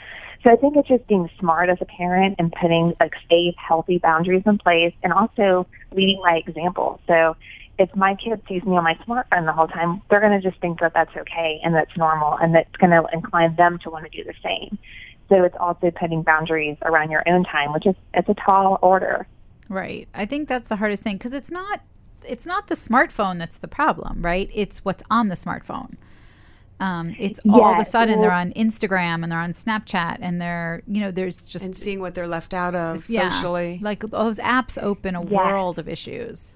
So 0.44 0.50
I 0.50 0.56
think 0.56 0.76
it's 0.76 0.88
just 0.88 1.06
being 1.08 1.30
smart 1.40 1.70
as 1.70 1.78
a 1.82 1.86
parent 1.86 2.36
and 2.40 2.52
putting 2.52 2.96
like 3.00 3.14
safe, 3.30 3.54
healthy 3.58 4.00
boundaries 4.00 4.44
in 4.46 4.58
place 4.58 4.94
and 5.04 5.14
also 5.14 5.68
leading 5.92 6.20
by 6.24 6.38
example. 6.38 7.00
So 7.08 7.36
if 7.82 7.96
my 7.96 8.14
kid 8.16 8.42
sees 8.48 8.64
me 8.64 8.78
on 8.78 8.84
my 8.84 8.96
smartphone 9.06 9.46
the 9.46 9.54
whole 9.54 9.68
time, 9.68 10.02
they're 10.10 10.20
going 10.26 10.40
to 10.40 10.50
just 10.50 10.60
think 10.62 10.80
that 10.82 10.94
that's 10.94 11.16
okay 11.24 11.60
and 11.64 11.74
that's 11.74 11.96
normal 11.98 12.38
and 12.42 12.54
that's 12.56 12.76
going 12.78 12.92
to 12.92 13.04
incline 13.12 13.56
them 13.56 13.80
to 13.80 13.90
want 13.90 14.04
to 14.10 14.18
do 14.18 14.24
the 14.24 14.34
same. 14.44 14.78
So 15.30 15.44
it's 15.44 15.56
also 15.60 15.92
putting 15.92 16.22
boundaries 16.24 16.78
around 16.84 17.10
your 17.10 17.24
own 17.28 17.44
time, 17.44 17.74
which 17.74 17.86
is 17.86 17.96
it's 18.14 18.30
a 18.30 18.34
tall 18.36 18.78
order. 18.82 19.28
Right. 19.70 20.08
I 20.14 20.26
think 20.26 20.48
that's 20.50 20.68
the 20.68 20.76
hardest 20.78 21.04
thing 21.04 21.16
because 21.16 21.34
it's 21.34 21.52
not 21.52 21.82
it's 22.28 22.46
not 22.46 22.68
the 22.68 22.76
smartphone 22.76 23.40
that's 23.40 23.58
the 23.58 23.68
problem, 23.68 24.22
right? 24.22 24.50
It's 24.54 24.86
what's 24.86 25.04
on 25.10 25.30
the 25.30 25.36
smartphone. 25.36 25.96
Um, 26.80 27.16
it's 27.20 27.40
all 27.48 27.72
of 27.72 27.78
a 27.78 27.80
Yeah, 27.80 27.84
sudden 27.84 28.22
they're 28.22 28.32
on 28.32 28.52
Instagram 28.54 29.22
and 29.24 29.32
they're 29.32 29.40
on 29.40 29.54
Snapchat 29.54 30.18
and 30.20 30.42
they're 30.42 30.82
you 30.88 31.00
know 31.02 31.12
there's 31.12 31.46
just 31.46 31.66
and 31.66 31.78
seeing 31.78 32.00
what 32.02 32.14
they're 32.16 32.28
left 32.28 32.54
out 32.54 32.76
of 32.76 33.08
yeah, 33.10 33.30
socially. 33.30 33.80
like 33.82 34.02
those 34.02 34.40
apps 34.40 34.82
open 34.82 35.16
a 35.16 35.24
Yeah. 35.24 35.48
world 35.48 35.80
of 35.80 35.88
issues. 35.88 36.54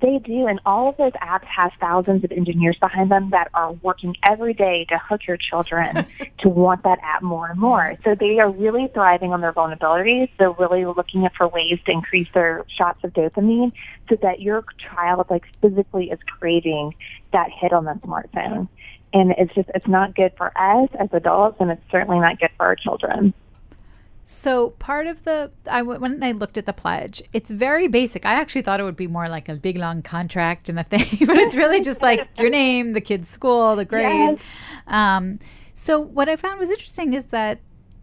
They 0.00 0.18
do, 0.18 0.46
and 0.46 0.60
all 0.64 0.88
of 0.88 0.96
those 0.96 1.12
apps 1.12 1.44
have 1.44 1.72
thousands 1.78 2.24
of 2.24 2.32
engineers 2.32 2.76
behind 2.78 3.10
them 3.10 3.30
that 3.30 3.50
are 3.52 3.72
working 3.72 4.16
every 4.26 4.54
day 4.54 4.86
to 4.88 4.98
hook 4.98 5.26
your 5.26 5.36
children 5.36 6.06
to 6.38 6.48
want 6.48 6.84
that 6.84 6.98
app 7.02 7.22
more 7.22 7.48
and 7.50 7.60
more. 7.60 7.96
So 8.04 8.14
they 8.14 8.38
are 8.38 8.50
really 8.50 8.88
thriving 8.94 9.32
on 9.34 9.42
their 9.42 9.52
vulnerabilities. 9.52 10.30
They're 10.38 10.52
really 10.52 10.86
looking 10.86 11.28
for 11.36 11.48
ways 11.48 11.78
to 11.84 11.92
increase 11.92 12.28
their 12.32 12.64
shots 12.68 13.04
of 13.04 13.12
dopamine 13.12 13.72
so 14.08 14.16
that 14.22 14.40
your 14.40 14.64
child 14.78 15.26
like 15.28 15.44
physically 15.60 16.10
is 16.10 16.18
craving 16.38 16.94
that 17.32 17.50
hit 17.50 17.72
on 17.72 17.84
the 17.84 17.92
smartphone. 17.94 18.68
And 19.12 19.32
it's 19.36 19.54
just 19.54 19.68
it's 19.74 19.88
not 19.88 20.14
good 20.14 20.32
for 20.36 20.56
us 20.56 20.88
as 20.98 21.08
adults 21.12 21.58
and 21.60 21.70
it's 21.70 21.82
certainly 21.90 22.20
not 22.20 22.38
good 22.38 22.50
for 22.56 22.64
our 22.64 22.76
children. 22.76 23.34
So 24.24 24.70
part 24.70 25.06
of 25.06 25.24
the 25.24 25.50
I 25.70 25.80
w- 25.80 25.98
when 25.98 26.22
I 26.22 26.32
looked 26.32 26.56
at 26.56 26.66
the 26.66 26.72
pledge, 26.72 27.22
it's 27.32 27.50
very 27.50 27.88
basic. 27.88 28.24
I 28.24 28.34
actually 28.34 28.62
thought 28.62 28.78
it 28.78 28.84
would 28.84 28.96
be 28.96 29.08
more 29.08 29.28
like 29.28 29.48
a 29.48 29.54
big 29.56 29.76
long 29.76 30.02
contract 30.02 30.68
and 30.68 30.78
a 30.78 30.84
thing, 30.84 31.26
but 31.26 31.36
it's 31.36 31.56
really 31.56 31.80
just 31.82 32.00
like 32.00 32.28
your 32.38 32.50
name, 32.50 32.92
the 32.92 33.00
kid's 33.00 33.28
school, 33.28 33.74
the 33.76 33.84
grade. 33.84 34.38
Um, 34.86 35.38
so 35.74 35.98
what 35.98 36.28
I 36.28 36.36
found 36.36 36.60
was 36.60 36.70
interesting 36.70 37.12
is 37.14 37.26
that 37.26 37.58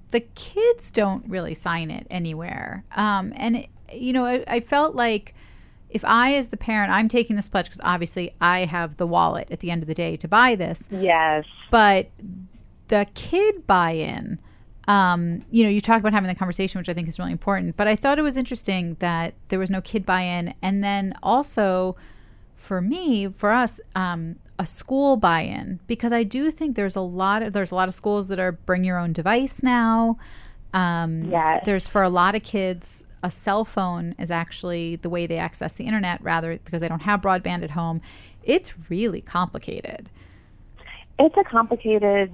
the 0.10 0.20
kids 0.22 0.92
don't 0.92 1.28
really 1.30 1.54
sign 1.54 1.92
it 1.92 2.08
anywhere, 2.10 2.84
um, 2.96 3.32
and 3.36 3.58
it, 3.58 3.70
you 3.94 4.12
know 4.14 4.26
I, 4.26 4.44
I 4.48 4.60
felt 4.60 4.96
like 4.96 5.34
if 5.90 6.04
I, 6.04 6.34
as 6.34 6.48
the 6.50 6.58
parent, 6.58 6.92
I'm 6.92 7.08
taking 7.08 7.38
this 7.38 7.48
pledge 7.48 7.68
because 7.68 7.80
obviously 7.82 8.34
I 8.42 8.66
have 8.66 8.98
the 8.98 9.08
wallet 9.08 9.50
at 9.50 9.62
the 9.62 9.72
end 9.72 9.82
of 9.84 9.88
the 9.88 9.94
day 9.94 10.18
to 10.18 10.28
buy 10.28 10.54
this 10.56 10.84
Yes. 10.92 11.46
but 11.72 12.10
the 12.90 13.08
kid 13.14 13.66
buy-in 13.66 14.40
um, 14.88 15.44
you 15.51 15.63
know 15.63 15.70
you 15.70 15.82
talk 15.82 16.00
about 16.00 16.13
having 16.13 16.27
the 16.27 16.36
conversation 16.36 16.79
which 16.79 16.89
i 16.89 16.94
think 16.94 17.08
is 17.08 17.20
really 17.20 17.32
important 17.32 17.75
but 17.75 17.88
i 17.88 17.96
thought 17.96 18.17
it 18.17 18.22
was 18.22 18.38
interesting 18.38 18.96
that 19.00 19.34
there 19.50 19.60
was 19.60 19.70
no 19.70 19.82
kid 19.82 20.06
buy-in. 20.06 20.53
And 20.62 20.84
then 20.84 21.13
also 21.22 21.96
for 22.56 22.82
me 22.82 23.27
for 23.27 23.51
us 23.51 23.79
um, 23.96 24.38
a 24.58 24.65
school 24.65 25.17
buy-in 25.17 25.79
because 25.88 26.12
i 26.12 26.24
do 26.24 26.50
think 26.51 26.75
there's 26.75 26.96
a 26.96 27.01
lot 27.01 27.44
of 27.44 27.53
there's 27.53 27.72
a 27.72 27.75
lot 27.75 27.88
of 27.88 27.94
schools 27.94 28.27
that 28.29 28.39
are 28.39 28.51
bring 28.53 28.84
your 28.84 28.98
own 28.98 29.13
device 29.13 29.62
now. 29.63 30.17
Um, 30.74 31.25
Yes. 31.32 31.63
there's 31.65 31.88
for 31.88 32.03
a 32.03 32.10
lot 32.10 32.36
of 32.36 32.44
kids 32.44 33.03
a 33.24 33.32
cell 33.32 33.65
phone 33.65 34.15
is 34.20 34.29
actually 34.32 34.96
the 34.98 35.10
way 35.10 35.25
they 35.25 35.38
access 35.38 35.74
the 35.74 35.86
internet 35.86 36.22
rather 36.22 36.58
because 36.63 36.82
they 36.82 36.88
don't 36.88 37.01
have 37.01 37.22
broadband 37.22 37.63
at 37.63 37.72
home. 37.72 38.01
It's 38.44 38.74
really 38.89 39.22
complicated. 39.22 40.10
It's 41.20 41.36
a 41.36 41.44
complicated 41.44 42.32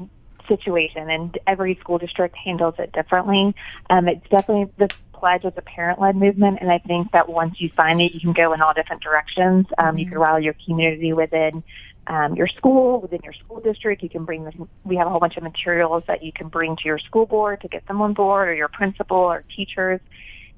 situation 0.47 1.09
and 1.09 1.37
every 1.47 1.75
school 1.75 1.97
district 1.97 2.35
handles 2.35 2.75
it 2.79 2.91
differently. 2.91 3.55
Um, 3.89 4.07
it's 4.07 4.27
definitely 4.29 4.71
this 4.77 4.91
pledge 5.13 5.45
is 5.45 5.53
a 5.55 5.61
parent 5.61 6.01
led 6.01 6.15
movement 6.15 6.57
and 6.59 6.69
I 6.71 6.79
think 6.79 7.11
that 7.13 7.29
once 7.29 7.61
you 7.61 7.71
sign 7.77 8.01
it 8.01 8.13
you 8.13 8.19
can 8.19 8.33
go 8.33 8.53
in 8.53 8.61
all 8.61 8.73
different 8.73 9.01
directions. 9.01 9.67
Um, 9.77 9.97
You 9.97 10.05
can 10.07 10.19
rally 10.19 10.43
your 10.43 10.55
community 10.65 11.13
within 11.13 11.63
um, 12.07 12.35
your 12.35 12.47
school, 12.47 12.99
within 12.99 13.19
your 13.23 13.33
school 13.33 13.61
district. 13.61 14.03
You 14.03 14.09
can 14.09 14.25
bring 14.25 14.43
this, 14.43 14.53
we 14.83 14.97
have 14.97 15.07
a 15.07 15.09
whole 15.09 15.19
bunch 15.19 15.37
of 15.37 15.43
materials 15.43 16.03
that 16.07 16.23
you 16.23 16.33
can 16.33 16.49
bring 16.49 16.75
to 16.75 16.83
your 16.85 16.99
school 16.99 17.25
board 17.25 17.61
to 17.61 17.67
get 17.67 17.87
them 17.87 18.01
on 18.01 18.13
board 18.13 18.49
or 18.49 18.53
your 18.53 18.67
principal 18.67 19.17
or 19.17 19.43
teachers. 19.55 20.01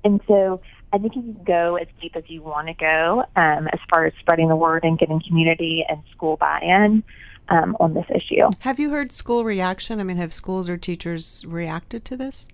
And 0.03 0.21
so 0.27 0.61
I 0.91 0.97
think 0.97 1.15
you 1.15 1.21
can 1.21 1.43
go 1.43 1.75
as 1.75 1.87
deep 2.01 2.15
as 2.15 2.23
you 2.27 2.41
want 2.41 2.67
to 2.67 2.73
go 2.73 3.25
um, 3.35 3.67
as 3.67 3.79
far 3.89 4.05
as 4.05 4.13
spreading 4.19 4.49
the 4.49 4.55
word 4.55 4.83
and 4.83 4.97
getting 4.97 5.21
community 5.21 5.85
and 5.87 6.01
school 6.11 6.37
buy-in 6.37 7.03
um, 7.49 7.75
on 7.79 7.93
this 7.93 8.05
issue. 8.13 8.49
Have 8.59 8.79
you 8.79 8.89
heard 8.89 9.11
school 9.11 9.43
reaction? 9.43 9.99
I 9.99 10.03
mean, 10.03 10.17
have 10.17 10.33
schools 10.33 10.69
or 10.69 10.77
teachers 10.77 11.45
reacted 11.47 12.05
to 12.05 12.17
this? 12.17 12.49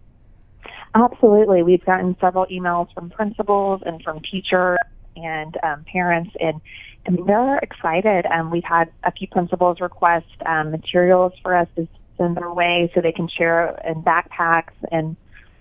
Absolutely. 0.93 1.63
We've 1.63 1.85
gotten 1.85 2.15
several 2.19 2.45
emails 2.47 2.93
from 2.93 3.09
principals 3.09 3.81
and 3.85 4.01
from 4.03 4.19
teachers 4.19 4.77
and 5.15 5.57
um, 5.63 5.85
parents, 5.91 6.31
and, 6.39 6.59
and 7.05 7.19
they're 7.27 7.57
excited. 7.59 8.25
Um, 8.25 8.51
we've 8.51 8.63
had 8.63 8.91
a 9.03 9.11
few 9.11 9.27
principals 9.27 9.79
request 9.79 10.27
um, 10.45 10.71
materials 10.71 11.33
for 11.41 11.55
us 11.55 11.67
to 11.75 11.87
send 12.17 12.37
their 12.37 12.51
way 12.51 12.91
so 12.93 13.01
they 13.01 13.11
can 13.11 13.27
share 13.27 13.79
in 13.85 14.03
backpacks. 14.03 14.73
And 14.91 15.15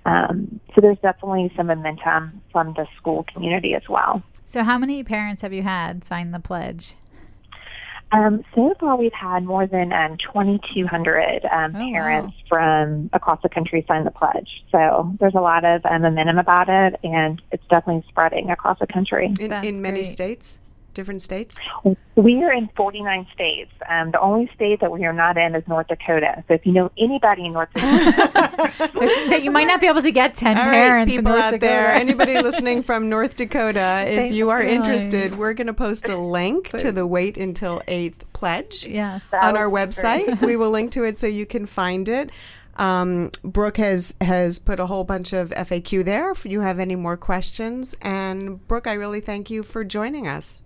um, 0.04 0.60
so 0.74 0.80
there's 0.80 0.98
definitely 0.98 1.52
some 1.56 1.66
momentum 1.66 2.40
from 2.50 2.74
the 2.74 2.86
school 2.96 3.24
community 3.32 3.74
as 3.74 3.82
well. 3.88 4.22
So, 4.44 4.64
how 4.64 4.78
many 4.78 5.04
parents 5.04 5.42
have 5.42 5.52
you 5.52 5.62
had 5.62 6.04
sign 6.04 6.32
the 6.32 6.40
pledge? 6.40 6.94
Um, 8.12 8.44
so 8.54 8.74
far, 8.80 8.96
we've 8.96 9.12
had 9.12 9.44
more 9.44 9.66
than 9.66 9.92
um, 9.92 10.16
2,200 10.18 11.44
um, 11.44 11.74
Oh, 11.74 11.78
wow. 11.78 11.92
parents 11.92 12.36
from 12.48 13.08
across 13.12 13.40
the 13.42 13.48
country 13.48 13.84
sign 13.86 14.04
the 14.04 14.10
pledge. 14.10 14.64
So 14.72 15.14
there's 15.20 15.34
a 15.34 15.40
lot 15.40 15.64
of 15.64 15.84
um, 15.86 16.02
momentum 16.02 16.38
about 16.38 16.68
it, 16.68 16.98
and 17.04 17.40
it's 17.52 17.62
definitely 17.70 18.04
spreading 18.08 18.50
across 18.50 18.78
the 18.80 18.86
country. 18.86 19.32
In, 19.38 19.52
in 19.52 19.80
many 19.82 20.00
great. 20.00 20.06
states, 20.06 20.60
different 20.94 21.22
states. 21.22 21.58
We 22.16 22.42
are 22.42 22.52
in 22.52 22.68
49 22.76 23.26
states. 23.32 23.70
Um, 23.88 24.10
the 24.10 24.20
only 24.20 24.50
state 24.54 24.80
that 24.80 24.90
we 24.90 25.04
are 25.04 25.12
not 25.12 25.36
in 25.38 25.54
is 25.54 25.66
North 25.68 25.88
Dakota. 25.88 26.44
So 26.48 26.54
if 26.54 26.66
you 26.66 26.72
know 26.72 26.90
anybody 26.98 27.46
in 27.46 27.52
North 27.52 27.68
Dakota, 27.74 28.72
that 29.30 29.40
you 29.42 29.50
might 29.50 29.66
not 29.66 29.80
be 29.80 29.86
able 29.86 30.02
to 30.02 30.10
get 30.10 30.34
10 30.34 30.56
All 30.58 30.64
right, 30.64 30.70
parents 30.72 31.12
in 31.12 31.18
people 31.18 31.32
North 31.32 31.44
out 31.44 31.50
Dakota. 31.52 31.66
there, 31.66 31.88
anybody 31.92 32.40
listening 32.40 32.82
from 32.82 33.08
North 33.08 33.36
Dakota, 33.36 34.04
if 34.06 34.16
Thanks, 34.16 34.36
you 34.36 34.50
are 34.50 34.62
interested, 34.62 35.38
we're 35.38 35.54
going 35.54 35.66
to 35.68 35.74
post 35.74 36.08
a 36.08 36.16
link 36.16 36.68
to 36.70 36.92
the 36.92 37.06
Wait 37.06 37.36
Until 37.36 37.80
8th 37.88 38.22
pledge 38.32 38.84
Yes. 38.86 39.32
on 39.32 39.56
our 39.56 39.68
would 39.68 39.78
great. 39.94 40.26
website. 40.26 40.40
we 40.46 40.56
will 40.56 40.70
link 40.70 40.90
to 40.92 41.04
it 41.04 41.18
so 41.18 41.26
you 41.26 41.46
can 41.46 41.66
find 41.66 42.08
it. 42.08 42.30
Um, 42.76 43.30
Brooke 43.44 43.76
has 43.76 44.14
has 44.22 44.58
put 44.58 44.80
a 44.80 44.86
whole 44.86 45.04
bunch 45.04 45.34
of 45.34 45.50
FAQ 45.50 46.02
there 46.04 46.30
if 46.30 46.46
you 46.46 46.60
have 46.62 46.78
any 46.78 46.96
more 46.96 47.16
questions. 47.16 47.94
And 48.00 48.66
Brooke, 48.68 48.86
I 48.86 48.94
really 48.94 49.20
thank 49.20 49.50
you 49.50 49.62
for 49.62 49.84
joining 49.84 50.26
us. 50.26 50.62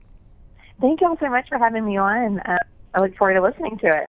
Thank 0.80 1.00
you 1.00 1.08
all 1.08 1.16
so 1.18 1.28
much 1.28 1.48
for 1.48 1.58
having 1.58 1.84
me 1.84 1.96
on. 1.96 2.40
Uh, 2.40 2.58
I 2.94 3.00
look 3.00 3.16
forward 3.16 3.34
to 3.34 3.42
listening 3.42 3.78
to 3.78 3.86
it. 3.86 4.06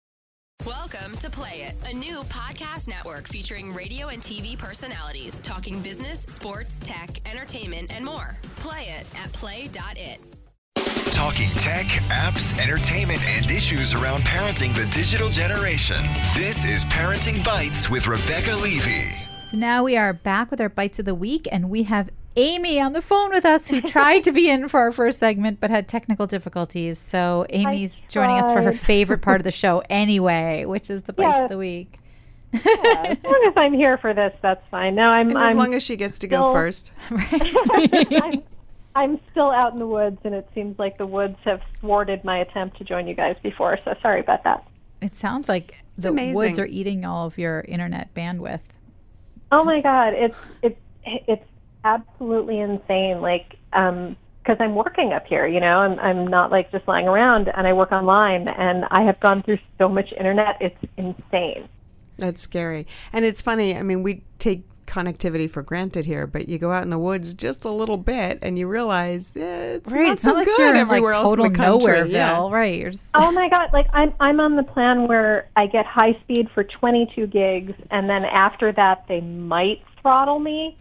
Welcome 0.65 1.17
to 1.17 1.29
Play 1.29 1.63
It, 1.63 1.75
a 1.91 1.93
new 1.93 2.21
podcast 2.23 2.87
network 2.87 3.27
featuring 3.27 3.73
radio 3.73 4.07
and 4.07 4.21
TV 4.21 4.57
personalities 4.57 5.39
talking 5.39 5.81
business, 5.81 6.21
sports, 6.21 6.79
tech, 6.79 7.19
entertainment, 7.29 7.95
and 7.95 8.03
more. 8.03 8.37
Play 8.55 8.95
it 8.97 9.05
at 9.17 9.31
play.it. 9.33 10.19
Talking 11.11 11.49
tech, 11.59 11.85
apps, 12.09 12.57
entertainment, 12.61 13.21
and 13.27 13.49
issues 13.51 13.93
around 13.93 14.23
parenting 14.23 14.73
the 14.73 14.85
digital 14.93 15.29
generation. 15.29 16.03
This 16.35 16.65
is 16.65 16.83
Parenting 16.85 17.43
Bites 17.43 17.89
with 17.89 18.07
Rebecca 18.07 18.55
Levy. 18.55 19.11
So 19.43 19.57
now 19.57 19.83
we 19.83 19.95
are 19.95 20.13
back 20.13 20.51
with 20.51 20.59
our 20.59 20.69
bites 20.69 20.99
of 20.99 21.05
the 21.05 21.15
week, 21.15 21.47
and 21.51 21.69
we 21.69 21.83
have 21.83 22.09
Amy 22.37 22.79
on 22.81 22.93
the 22.93 23.01
phone 23.01 23.29
with 23.31 23.45
us 23.45 23.69
who 23.69 23.81
tried 23.81 24.23
to 24.25 24.31
be 24.31 24.49
in 24.49 24.67
for 24.67 24.79
our 24.81 24.91
first 24.91 25.19
segment 25.19 25.59
but 25.59 25.69
had 25.69 25.87
technical 25.87 26.27
difficulties. 26.27 26.99
So 26.99 27.45
Amy's 27.49 28.01
joining 28.09 28.37
us 28.39 28.51
for 28.51 28.61
her 28.61 28.73
favorite 28.73 29.21
part 29.21 29.39
of 29.39 29.43
the 29.45 29.51
show 29.63 29.81
anyway, 29.89 30.65
which 30.65 30.89
is 30.89 31.03
the 31.03 31.13
bites 31.13 31.37
Yeah. 31.37 31.43
of 31.45 31.49
the 31.49 31.57
week. 31.57 31.99
yeah, 32.53 32.61
as 33.09 33.17
long 33.23 33.43
as 33.47 33.53
I'm 33.57 33.73
here 33.73 33.97
for 33.97 34.13
this, 34.13 34.33
that's 34.41 34.65
fine. 34.69 34.95
No, 34.95 35.09
I'm 35.09 35.29
And 35.29 35.37
as 35.37 35.51
I'm, 35.51 35.57
long 35.57 35.73
as 35.73 35.83
she 35.83 35.95
gets 35.97 36.19
to 36.19 36.27
go 36.27 36.53
first. 36.53 36.93
I'm 37.09 38.43
I'm 38.97 39.19
still 39.31 39.51
out 39.51 39.73
in 39.73 39.79
the 39.79 39.87
woods, 39.87 40.19
and 40.23 40.33
it 40.33 40.47
seems 40.55 40.79
like 40.79 40.97
the 40.97 41.05
woods 41.05 41.35
have 41.43 41.61
thwarted 41.81 42.23
my 42.23 42.37
attempt 42.37 42.77
to 42.77 42.85
join 42.85 43.07
you 43.07 43.13
guys 43.13 43.35
before. 43.43 43.77
So 43.83 43.93
sorry 44.01 44.21
about 44.21 44.45
that. 44.45 44.65
It 45.01 45.15
sounds 45.15 45.49
like 45.49 45.75
the 45.97 46.09
amazing. 46.09 46.35
woods 46.35 46.59
are 46.59 46.65
eating 46.65 47.03
all 47.03 47.25
of 47.27 47.37
your 47.37 47.65
internet 47.67 48.13
bandwidth. 48.13 48.61
Oh 49.51 49.65
my 49.65 49.81
God, 49.81 50.13
it's 50.13 50.37
it's 50.61 50.79
it's 51.05 51.45
absolutely 51.85 52.59
insane. 52.59 53.21
Like, 53.21 53.57
um, 53.73 54.17
because 54.43 54.57
I'm 54.59 54.75
working 54.75 55.11
up 55.13 55.25
here, 55.25 55.47
you 55.47 55.59
know, 55.59 55.79
I'm 55.79 55.97
I'm 55.99 56.27
not 56.27 56.51
like 56.51 56.71
just 56.71 56.87
lying 56.87 57.07
around, 57.07 57.49
and 57.55 57.65
I 57.65 57.73
work 57.73 57.91
online, 57.91 58.47
and 58.47 58.85
I 58.91 59.01
have 59.03 59.19
gone 59.19 59.41
through 59.41 59.57
so 59.79 59.87
much 59.89 60.11
internet, 60.11 60.57
it's 60.61 60.77
insane. 60.97 61.67
That's 62.17 62.41
scary. 62.43 62.85
And 63.11 63.25
it's 63.25 63.41
funny. 63.41 63.75
I 63.75 63.81
mean, 63.81 64.03
we 64.03 64.23
take 64.39 64.63
connectivity 64.85 65.49
for 65.49 65.63
granted 65.63 66.05
here, 66.05 66.27
but 66.27 66.47
you 66.47 66.59
go 66.59 66.71
out 66.71 66.83
in 66.83 66.89
the 66.89 66.99
woods 66.99 67.33
just 67.33 67.65
a 67.65 67.71
little 67.71 67.97
bit 67.97 68.37
and 68.43 68.57
you 68.59 68.67
realize 68.67 69.35
eh, 69.35 69.73
it's 69.77 69.91
Right. 69.91 70.03
not 70.03 70.11
it's 70.13 70.21
so 70.21 70.29
not 70.29 70.37
like 70.37 70.45
good 70.45 70.59
you're 70.59 70.75
everywhere 70.75 71.11
like 71.11 71.19
else 71.19 71.29
total 71.29 71.45
in 71.45 71.53
the 71.53 71.57
country. 71.57 71.91
nowhereville. 71.93 72.11
Yeah. 72.11 72.49
Right. 72.51 72.79
You're 72.79 72.91
just, 72.91 73.07
Oh 73.15 73.31
my 73.31 73.49
god! 73.49 73.71
Like 73.73 73.87
I'm 73.93 74.13
I'm 74.19 74.39
on 74.39 74.55
the 74.55 74.63
plan 74.63 75.07
where 75.07 75.49
I 75.55 75.65
get 75.65 75.87
high 75.87 76.13
speed 76.21 76.49
for 76.53 76.63
22 76.63 77.25
gigs, 77.27 77.73
and 77.89 78.07
then 78.07 78.23
after 78.25 78.71
that 78.73 79.05
they 79.07 79.21
might 79.21 79.81
throttle 80.03 80.37
me. 80.39 80.77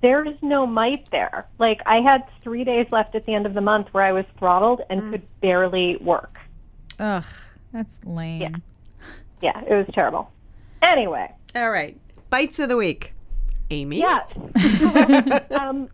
There's 0.00 0.36
no 0.42 0.66
might 0.66 1.10
there. 1.10 1.46
Like 1.58 1.80
I 1.86 2.00
had 2.00 2.24
three 2.42 2.64
days 2.64 2.86
left 2.90 3.14
at 3.14 3.26
the 3.26 3.34
end 3.34 3.46
of 3.46 3.54
the 3.54 3.60
month 3.60 3.88
where 3.92 4.04
I 4.04 4.12
was 4.12 4.24
throttled 4.38 4.82
and 4.90 5.10
could 5.10 5.40
barely 5.40 5.96
work. 5.96 6.38
ugh, 7.00 7.24
that's 7.72 8.00
lame. 8.04 8.62
Yeah, 9.40 9.60
it 9.60 9.74
was 9.74 9.86
terrible. 9.92 10.30
Anyway, 10.82 11.32
All 11.54 11.70
right. 11.70 11.96
Bites 12.30 12.58
of 12.58 12.68
the 12.68 12.76
week. 12.76 13.14
Amy? 13.70 13.98
yeah. 14.00 14.20
um, 15.60 15.88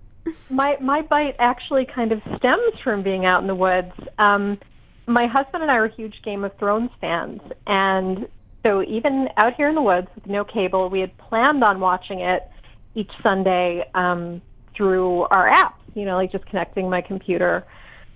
my 0.50 0.76
my 0.80 1.02
bite 1.02 1.36
actually 1.38 1.84
kind 1.84 2.12
of 2.12 2.22
stems 2.36 2.78
from 2.82 3.02
being 3.02 3.24
out 3.26 3.40
in 3.42 3.46
the 3.46 3.54
woods. 3.54 3.92
Um, 4.18 4.58
my 5.06 5.26
husband 5.26 5.62
and 5.62 5.70
I 5.70 5.76
are 5.76 5.88
huge 5.88 6.22
Game 6.22 6.44
of 6.44 6.56
Thrones 6.56 6.90
fans, 7.00 7.40
and 7.66 8.28
so 8.62 8.82
even 8.84 9.28
out 9.36 9.54
here 9.54 9.68
in 9.68 9.74
the 9.74 9.82
woods 9.82 10.08
with 10.14 10.26
no 10.26 10.44
cable, 10.44 10.88
we 10.88 11.00
had 11.00 11.16
planned 11.18 11.62
on 11.62 11.80
watching 11.80 12.20
it 12.20 12.48
each 12.94 13.10
Sunday 13.22 13.84
um, 13.94 14.40
through 14.76 15.22
our 15.24 15.48
apps. 15.48 15.74
You 15.94 16.04
know, 16.04 16.16
like 16.16 16.32
just 16.32 16.46
connecting 16.46 16.90
my 16.90 17.00
computer 17.00 17.64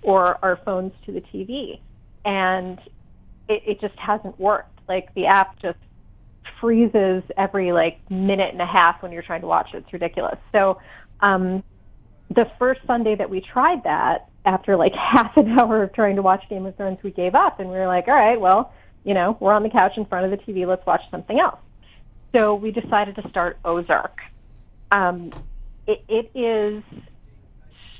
or 0.01 0.37
our 0.43 0.59
phones 0.65 0.91
to 1.05 1.11
the 1.11 1.21
TV, 1.21 1.79
and 2.25 2.79
it, 3.47 3.63
it 3.65 3.81
just 3.81 3.97
hasn't 3.97 4.39
worked. 4.39 4.79
Like 4.87 5.13
the 5.15 5.25
app 5.25 5.59
just 5.61 5.77
freezes 6.59 7.23
every 7.37 7.71
like 7.71 7.99
minute 8.09 8.51
and 8.51 8.61
a 8.61 8.65
half 8.65 9.01
when 9.01 9.11
you're 9.11 9.23
trying 9.23 9.41
to 9.41 9.47
watch 9.47 9.69
it. 9.73 9.77
It's 9.77 9.93
ridiculous. 9.93 10.37
So 10.51 10.79
um, 11.21 11.63
the 12.29 12.49
first 12.57 12.81
Sunday 12.85 13.15
that 13.15 13.29
we 13.29 13.41
tried 13.41 13.83
that, 13.83 14.29
after 14.45 14.75
like 14.75 14.93
half 14.95 15.35
an 15.37 15.57
hour 15.57 15.83
of 15.83 15.93
trying 15.93 16.15
to 16.15 16.21
watch 16.21 16.43
Game 16.49 16.65
of 16.65 16.75
Thrones, 16.75 16.99
we 17.03 17.11
gave 17.11 17.35
up 17.35 17.59
and 17.59 17.69
we 17.69 17.77
were 17.77 17.87
like, 17.87 18.07
all 18.07 18.15
right, 18.15 18.39
well, 18.39 18.73
you 19.03 19.13
know, 19.13 19.37
we're 19.39 19.53
on 19.53 19.63
the 19.63 19.69
couch 19.69 19.93
in 19.97 20.05
front 20.05 20.31
of 20.31 20.37
the 20.37 20.45
TV. 20.45 20.67
Let's 20.67 20.85
watch 20.85 21.01
something 21.09 21.39
else. 21.39 21.59
So 22.33 22.55
we 22.55 22.71
decided 22.71 23.15
to 23.15 23.29
start 23.29 23.57
Ozark. 23.65 24.17
Um, 24.91 25.31
it, 25.87 26.03
it 26.07 26.31
is 26.35 26.83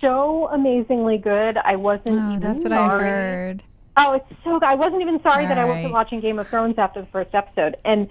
so 0.01 0.48
amazingly 0.51 1.17
good. 1.17 1.58
I 1.58 1.75
wasn't 1.75 2.19
Oh, 2.19 2.29
even 2.36 2.39
that's 2.41 2.63
what 2.63 2.74
I 2.74 2.88
heard. 2.88 3.63
Oh, 3.98 4.13
it's 4.13 4.25
so 4.43 4.60
good. 4.60 4.63
I 4.65 4.75
wasn't 4.75 5.01
even 5.01 5.22
sorry 5.22 5.46
that 5.48 5.58
I 5.58 5.65
wasn't 5.65 5.86
Right. 5.86 5.93
watching 5.93 6.19
Game 6.22 6.39
of 6.39 6.50
Thrones 6.50 6.75
after 6.77 7.01
the 7.01 7.08
first 7.08 7.34
episode. 7.36 7.75
And 7.84 8.08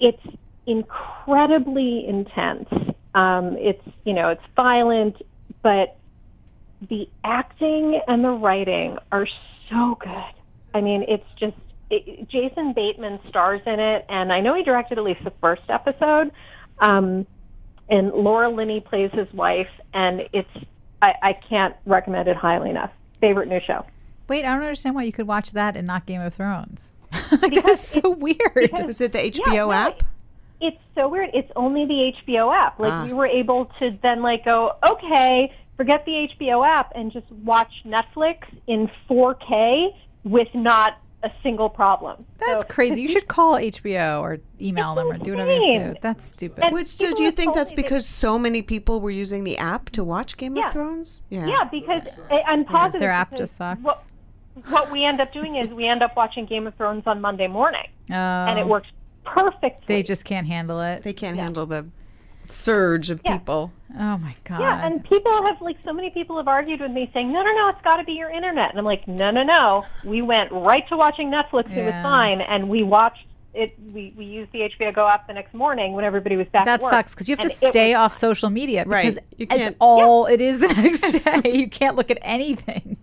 it's 0.00 0.22
incredibly 0.66 2.06
intense. 2.06 2.68
Um, 3.14 3.56
it's, 3.58 3.82
you 4.04 4.14
know, 4.14 4.28
it's 4.30 4.42
violent, 4.56 5.16
but 5.62 5.96
the 6.88 7.08
acting 7.24 8.00
and 8.08 8.24
the 8.24 8.30
writing 8.30 8.96
are 9.10 9.28
so 9.68 9.96
good. 10.00 10.32
I 10.74 10.80
mean, 10.80 11.04
it's 11.06 11.26
just, 11.36 11.56
it, 11.90 12.26
Jason 12.28 12.72
Bateman 12.72 13.20
stars 13.28 13.60
in 13.66 13.78
it, 13.80 14.06
and 14.08 14.32
I 14.32 14.40
know 14.40 14.54
he 14.54 14.62
directed 14.62 14.96
at 14.96 15.04
least 15.04 15.22
the 15.24 15.32
first 15.42 15.62
episode. 15.68 16.32
Um, 16.78 17.26
and 17.88 18.10
Laura 18.12 18.48
Linney 18.48 18.80
plays 18.80 19.10
his 19.12 19.32
wife, 19.32 19.68
and 19.92 20.28
it's, 20.32 20.48
I, 21.00 21.14
I 21.22 21.32
can't 21.34 21.74
recommend 21.86 22.28
it 22.28 22.36
highly 22.36 22.70
enough. 22.70 22.90
Favorite 23.20 23.48
new 23.48 23.60
show. 23.60 23.84
Wait, 24.28 24.44
I 24.44 24.54
don't 24.54 24.62
understand 24.62 24.94
why 24.94 25.02
you 25.02 25.12
could 25.12 25.26
watch 25.26 25.52
that 25.52 25.76
and 25.76 25.86
not 25.86 26.06
Game 26.06 26.20
of 26.20 26.32
Thrones. 26.34 26.92
that's 27.30 27.86
so 27.86 28.10
weird. 28.10 28.70
Was 28.84 29.00
it 29.00 29.12
the 29.12 29.18
HBO 29.18 29.54
no, 29.54 29.72
app? 29.72 30.02
It's 30.60 30.78
so 30.94 31.08
weird. 31.08 31.30
It's 31.34 31.50
only 31.56 31.84
the 31.84 32.14
HBO 32.26 32.54
app. 32.54 32.78
Like 32.78 32.92
Ah. 32.92 33.04
we 33.04 33.12
were 33.12 33.26
able 33.26 33.66
to 33.80 33.96
then 34.02 34.22
like 34.22 34.44
go, 34.44 34.76
okay, 34.82 35.52
forget 35.76 36.04
the 36.06 36.30
HBO 36.38 36.66
app 36.66 36.92
and 36.94 37.10
just 37.12 37.30
watch 37.44 37.82
Netflix 37.84 38.44
in 38.68 38.88
4K 39.10 39.94
with 40.24 40.48
not 40.54 40.98
a 41.24 41.30
single 41.42 41.68
problem. 41.68 42.24
That's 42.38 42.62
So- 42.64 42.68
crazy. 42.68 43.00
You 43.02 43.08
should 43.14 43.28
call 43.28 43.54
HBO 43.54 44.20
or 44.20 44.38
email 44.60 44.94
them 44.94 45.06
or 45.08 45.18
do 45.18 45.32
whatever 45.32 45.52
you 45.54 45.72
have 45.78 45.88
to 45.88 45.94
do. 45.94 45.98
That's 46.00 46.24
stupid. 46.24 46.64
And 46.64 46.74
Which 46.74 46.88
so 46.88 47.12
do 47.12 47.22
you 47.22 47.30
think 47.30 47.54
that's 47.54 47.72
me 47.72 47.76
that- 47.76 47.82
because 47.82 48.06
so 48.06 48.38
many 48.38 48.62
people 48.62 49.00
were 49.00 49.10
using 49.10 49.44
the 49.44 49.56
app 49.58 49.90
to 49.90 50.02
watch 50.04 50.36
Game 50.36 50.56
Yeah. 50.56 50.66
of 50.66 50.72
Thrones? 50.72 51.22
Yeah, 51.30 51.46
Yeah, 51.46 51.64
because 51.64 52.02
I- 52.30 52.42
I'm 52.46 52.64
positive 52.64 53.00
their 53.00 53.10
app 53.10 53.30
because 53.30 53.50
just 53.50 53.56
sucks. 53.56 53.80
What, 53.82 54.02
what 54.68 54.90
we 54.90 55.04
end 55.04 55.20
up 55.20 55.32
doing 55.32 55.56
is 55.56 55.68
we 55.68 55.86
end 55.86 56.02
up 56.02 56.16
watching 56.16 56.44
Game 56.46 56.66
of 56.66 56.74
Thrones 56.74 57.04
on 57.06 57.20
Monday 57.20 57.46
morning, 57.46 57.86
Oh, 58.10 58.14
and 58.14 58.58
it 58.58 58.62
oh. 58.62 58.66
works 58.68 58.88
perfectly. 59.24 59.84
They 59.86 60.02
just 60.02 60.24
can't 60.24 60.46
handle 60.46 60.80
it. 60.80 61.02
they 61.04 61.12
can't 61.12 61.36
handle 61.38 61.66
the 61.66 61.86
surge 62.52 63.10
of 63.10 63.20
Yeah. 63.24 63.38
people. 63.38 63.72
Oh 63.98 64.16
my 64.18 64.34
god. 64.44 64.60
Yeah, 64.60 64.86
and 64.86 65.04
people 65.04 65.30
have 65.42 65.60
like 65.60 65.76
so 65.84 65.92
many 65.92 66.10
people 66.10 66.36
have 66.38 66.48
argued 66.48 66.80
with 66.80 66.90
me 66.90 67.10
saying, 67.12 67.32
"No, 67.32 67.42
no, 67.42 67.52
no, 67.52 67.68
it's 67.68 67.82
got 67.82 67.96
to 67.98 68.04
be 68.04 68.12
your 68.12 68.30
internet." 68.30 68.70
And 68.70 68.78
I'm 68.78 68.84
like, 68.84 69.06
"No, 69.06 69.30
no, 69.30 69.42
no. 69.42 69.84
We 70.04 70.22
went 70.22 70.50
right 70.52 70.86
to 70.88 70.96
watching 70.96 71.30
Netflix. 71.30 71.70
It 71.76 71.84
was 71.84 71.94
fine, 72.02 72.40
and 72.40 72.68
we 72.68 72.82
watched 72.82 73.26
it. 73.54 73.74
We 73.92 74.14
we 74.16 74.24
used 74.24 74.50
the 74.52 74.62
HBO 74.62 74.92
Go 74.94 75.06
app 75.06 75.26
the 75.26 75.34
next 75.34 75.52
morning 75.52 75.92
when 75.92 76.04
everybody 76.06 76.36
was 76.36 76.46
back. 76.48 76.64
that 76.64 76.82
at 76.82 76.88
sucks 76.88 77.12
because 77.14 77.28
you 77.28 77.36
have 77.36 77.46
to 77.46 77.50
stay 77.54 77.90
was- 77.94 77.96
off 78.00 78.14
social 78.14 78.48
media 78.48 78.84
Right. 78.86 79.02
because 79.04 79.22
You 79.36 79.46
it's 79.50 79.54
can't- 79.56 79.76
all 79.78 80.24
it 80.26 80.40
is 80.40 80.60
the 80.60 80.68
next 80.68 81.18
day. 81.42 81.52
You 81.52 81.68
can't 81.68 81.94
look 81.96 82.10
at 82.10 82.18
anything. 82.22 82.96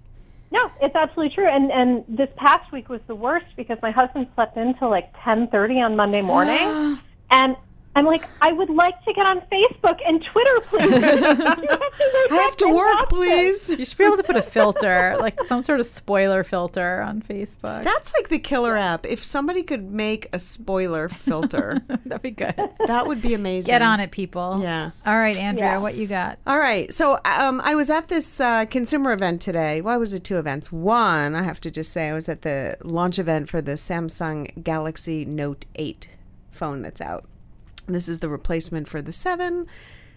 No, 0.52 0.72
it's 0.82 0.96
absolutely 0.96 1.36
true. 1.36 1.48
And 1.48 1.72
and 1.72 2.04
this 2.08 2.30
past 2.36 2.72
week 2.72 2.90
was 2.90 3.02
the 3.06 3.14
worst 3.14 3.46
because 3.56 3.78
my 3.84 3.92
husband 3.92 4.26
slept 4.34 4.58
in 4.58 4.74
till 4.74 4.90
like 4.90 5.14
10:30 5.18 5.82
on 5.86 5.96
Monday 5.96 6.22
morning, 6.22 6.98
and. 7.30 7.56
I'm 7.96 8.06
like, 8.06 8.24
I 8.40 8.52
would 8.54 8.70
like 8.70 9.04
to 9.06 9.14
get 9.14 9.26
on 9.26 9.42
Facebook 9.52 10.00
and 10.08 10.24
Twitter, 10.24 10.62
please. 10.70 10.94
I 11.04 12.28
have 12.32 12.56
to 12.58 12.70
work, 12.74 13.10
please. 13.10 13.70
You 13.70 13.84
should 13.84 13.98
be 13.98 14.06
able 14.06 14.16
to 14.18 14.24
put 14.24 14.38
a 14.38 14.42
filter, 14.42 15.18
like 15.20 15.42
some 15.44 15.62
sort 15.62 15.80
of 15.80 15.86
spoiler 15.86 16.44
filter 16.44 17.02
on 17.02 17.22
Facebook. 17.22 17.84
That's 17.84 18.14
like 18.14 18.30
the 18.30 18.40
killer 18.40 18.78
app. 18.78 19.06
If 19.06 19.24
somebody 19.24 19.64
could 19.64 19.92
make 19.92 20.30
a 20.32 20.40
spoiler 20.40 21.10
filter, 21.10 21.82
That'd 22.06 22.22
be 22.22 22.32
good. 22.32 22.56
that 22.86 23.08
would 23.08 23.22
be 23.22 23.34
amazing. 23.34 23.72
Get 23.72 23.82
on 23.82 24.00
it, 24.00 24.12
people. 24.12 24.60
Yeah. 24.62 24.92
All 25.06 25.18
right, 25.18 25.36
Andrea, 25.36 25.72
Yeah. 25.72 25.78
what 25.80 25.96
you 25.96 26.08
got? 26.08 26.38
All 26.48 26.60
right. 26.60 26.94
So 26.94 27.20
um, 27.26 27.60
I 27.66 27.76
was 27.76 27.90
at 27.90 28.08
this 28.08 28.40
uh, 28.40 28.66
consumer 28.66 29.12
event 29.14 29.42
today. 29.42 29.82
Well, 29.82 30.00
was 30.00 30.14
it 30.14 30.24
two 30.24 30.38
events. 30.38 30.72
One, 30.72 31.36
I 31.36 31.42
have 31.42 31.60
to 31.62 31.72
just 31.72 31.92
say, 31.92 32.10
I 32.10 32.14
was 32.14 32.30
at 32.30 32.44
the 32.44 32.78
launch 32.84 33.18
event 33.20 33.50
for 33.50 33.62
the 33.62 33.74
Samsung 33.74 34.64
Galaxy 34.64 35.26
Note 35.26 35.66
8 35.76 36.10
phone 36.52 36.82
that's 36.82 37.02
out. 37.02 37.26
This 37.94 38.08
is 38.08 38.20
the 38.20 38.30
replacement 38.30 38.88
for 38.88 39.02
the 39.02 39.12
7 39.12 39.68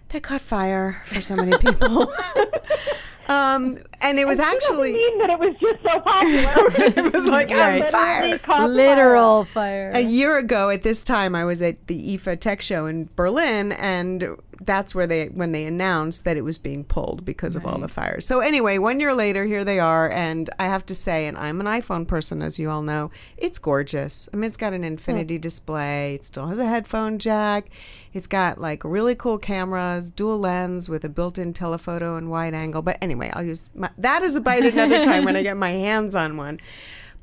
that 0.08 0.22
caught 0.22 0.40
fire 0.40 1.02
for 1.06 1.20
so 1.22 1.36
many 1.36 1.56
people. 1.58 2.12
um, 3.28 3.78
and 4.02 4.18
it 4.18 4.26
was 4.26 4.38
It 4.38 4.42
doesn't 4.42 4.56
actually. 4.56 4.92
mean 4.92 5.18
that 5.18 5.30
it 5.30 5.38
was 5.38 5.54
just 5.60 5.82
so 5.82 6.00
popular. 6.00 7.06
it 7.06 7.12
was 7.12 7.26
like 7.26 7.50
Right. 7.50 7.82
on 7.82 8.38
fire. 8.38 8.68
Literal 8.68 9.44
fire. 9.44 9.90
A 9.94 10.00
year 10.00 10.38
ago 10.38 10.70
at 10.70 10.82
this 10.82 11.04
time, 11.04 11.34
I 11.34 11.44
was 11.44 11.62
at 11.62 11.86
the 11.86 12.16
IFA 12.16 12.40
Tech 12.40 12.60
Show 12.60 12.86
in 12.86 13.08
Berlin, 13.16 13.72
and 13.72 14.36
that's 14.64 14.94
where 14.94 15.06
they 15.06 15.26
when 15.26 15.52
they 15.52 15.64
announced 15.64 16.24
that 16.24 16.36
it 16.36 16.42
was 16.42 16.58
being 16.58 16.84
pulled 16.84 17.24
because 17.24 17.56
of 17.56 17.66
all 17.66 17.78
the 17.78 17.88
fires. 17.88 18.26
So 18.26 18.40
anyway, 18.40 18.78
one 18.78 19.00
year 19.00 19.14
later, 19.14 19.44
here 19.44 19.64
they 19.64 19.78
are, 19.80 20.10
and 20.10 20.48
I 20.58 20.66
have 20.66 20.86
to 20.86 20.94
say, 20.94 21.26
and 21.26 21.36
I'm 21.36 21.60
an 21.60 21.66
iPhone 21.66 22.06
person, 22.06 22.42
as 22.42 22.58
you 22.58 22.70
all 22.70 22.82
know, 22.82 23.10
it's 23.36 23.58
gorgeous. 23.58 24.28
I 24.32 24.36
mean, 24.36 24.44
it's 24.44 24.56
got 24.56 24.72
an 24.72 24.84
infinity 24.84 25.36
hmm. 25.36 25.40
display. 25.40 26.14
It 26.14 26.24
still 26.24 26.46
has 26.46 26.58
a 26.58 26.66
headphone 26.66 27.18
jack. 27.18 27.70
It's 28.12 28.26
got 28.26 28.60
like 28.60 28.84
really 28.84 29.14
cool 29.14 29.38
cameras, 29.38 30.10
dual 30.10 30.38
lens 30.38 30.88
with 30.88 31.04
a 31.04 31.08
built-in 31.08 31.54
telephoto 31.54 32.16
and 32.16 32.30
wide 32.30 32.54
angle. 32.54 32.82
But 32.82 32.98
anyway, 33.00 33.30
I'll 33.32 33.42
use 33.42 33.70
my, 33.74 33.90
that 33.98 34.22
as 34.22 34.36
a 34.36 34.40
bite 34.40 34.64
another 34.64 35.02
time 35.04 35.24
when 35.24 35.36
I 35.36 35.42
get 35.44 35.56
my 35.56 35.70
hands 35.70 36.14
on 36.14 36.36
one. 36.36 36.60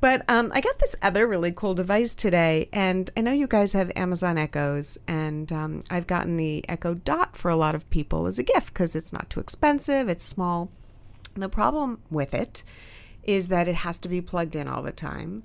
But 0.00 0.24
um, 0.30 0.50
I 0.54 0.62
got 0.62 0.78
this 0.78 0.96
other 1.02 1.26
really 1.26 1.52
cool 1.52 1.74
device 1.74 2.14
today, 2.14 2.70
and 2.72 3.10
I 3.18 3.20
know 3.20 3.32
you 3.32 3.46
guys 3.46 3.74
have 3.74 3.92
Amazon 3.94 4.38
Echoes, 4.38 4.96
and 5.06 5.52
um, 5.52 5.82
I've 5.90 6.06
gotten 6.06 6.38
the 6.38 6.64
Echo 6.70 6.94
Dot 6.94 7.36
for 7.36 7.50
a 7.50 7.56
lot 7.56 7.74
of 7.74 7.88
people 7.90 8.26
as 8.26 8.38
a 8.38 8.42
gift 8.42 8.72
because 8.72 8.96
it's 8.96 9.12
not 9.12 9.28
too 9.28 9.40
expensive, 9.40 10.08
it's 10.08 10.24
small. 10.24 10.70
The 11.34 11.50
problem 11.50 12.00
with 12.10 12.32
it 12.32 12.62
is 13.24 13.48
that 13.48 13.68
it 13.68 13.74
has 13.74 13.98
to 13.98 14.08
be 14.08 14.22
plugged 14.22 14.56
in 14.56 14.68
all 14.68 14.82
the 14.82 14.90
time, 14.92 15.42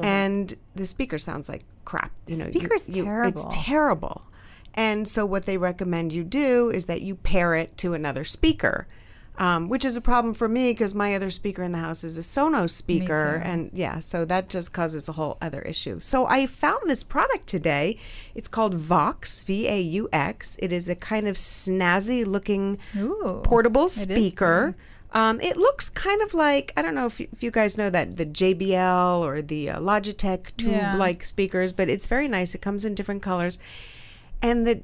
and 0.00 0.54
the 0.76 0.86
speaker 0.86 1.18
sounds 1.18 1.48
like 1.48 1.64
crap. 1.84 2.12
You 2.28 2.36
know, 2.36 2.44
you- 2.46 2.52
Speaker's 2.52 2.96
you- 2.96 3.04
terrible. 3.04 3.28
It's 3.46 3.46
terrible. 3.50 4.22
And 4.74 5.08
so, 5.08 5.26
what 5.26 5.44
they 5.46 5.56
recommend 5.56 6.12
you 6.12 6.22
do 6.22 6.70
is 6.70 6.84
that 6.84 7.02
you 7.02 7.16
pair 7.16 7.56
it 7.56 7.76
to 7.78 7.94
another 7.94 8.22
speaker, 8.22 8.86
um, 9.38 9.68
which 9.68 9.84
is 9.84 9.96
a 9.96 10.00
problem 10.00 10.34
for 10.34 10.48
me 10.48 10.72
because 10.72 10.94
my 10.94 11.14
other 11.14 11.30
speaker 11.30 11.62
in 11.62 11.72
the 11.72 11.78
house 11.78 12.02
is 12.02 12.18
a 12.18 12.22
Sonos 12.22 12.70
speaker. 12.70 13.40
And 13.44 13.70
yeah, 13.72 14.00
so 14.00 14.24
that 14.24 14.48
just 14.48 14.74
causes 14.74 15.08
a 15.08 15.12
whole 15.12 15.38
other 15.40 15.62
issue. 15.62 16.00
So, 16.00 16.26
I 16.26 16.46
found 16.46 16.80
this 16.86 17.04
product 17.04 17.46
today. 17.46 17.98
It's 18.34 18.48
called 18.48 18.74
Vaux, 18.74 19.42
V 19.42 19.68
A 19.68 19.80
U 19.80 20.08
X. 20.12 20.58
It 20.60 20.72
is 20.72 20.88
a 20.88 20.96
kind 20.96 21.28
of 21.28 21.36
snazzy 21.36 22.26
looking 22.26 22.78
Ooh, 22.96 23.40
portable 23.44 23.88
speaker. 23.88 24.76
Um, 25.12 25.40
it 25.40 25.56
looks 25.56 25.88
kind 25.88 26.20
of 26.20 26.34
like 26.34 26.72
I 26.76 26.82
don't 26.82 26.94
know 26.94 27.06
if 27.06 27.18
you, 27.20 27.28
if 27.32 27.42
you 27.42 27.50
guys 27.50 27.78
know 27.78 27.90
that 27.90 28.16
the 28.16 28.26
JBL 28.26 29.20
or 29.20 29.40
the 29.40 29.70
uh, 29.70 29.80
Logitech 29.80 30.56
tube-like 30.56 31.24
speakers, 31.24 31.72
but 31.72 31.88
it's 31.88 32.06
very 32.06 32.28
nice. 32.28 32.54
It 32.54 32.60
comes 32.60 32.84
in 32.84 32.94
different 32.94 33.22
colors, 33.22 33.58
and 34.42 34.66
the 34.66 34.82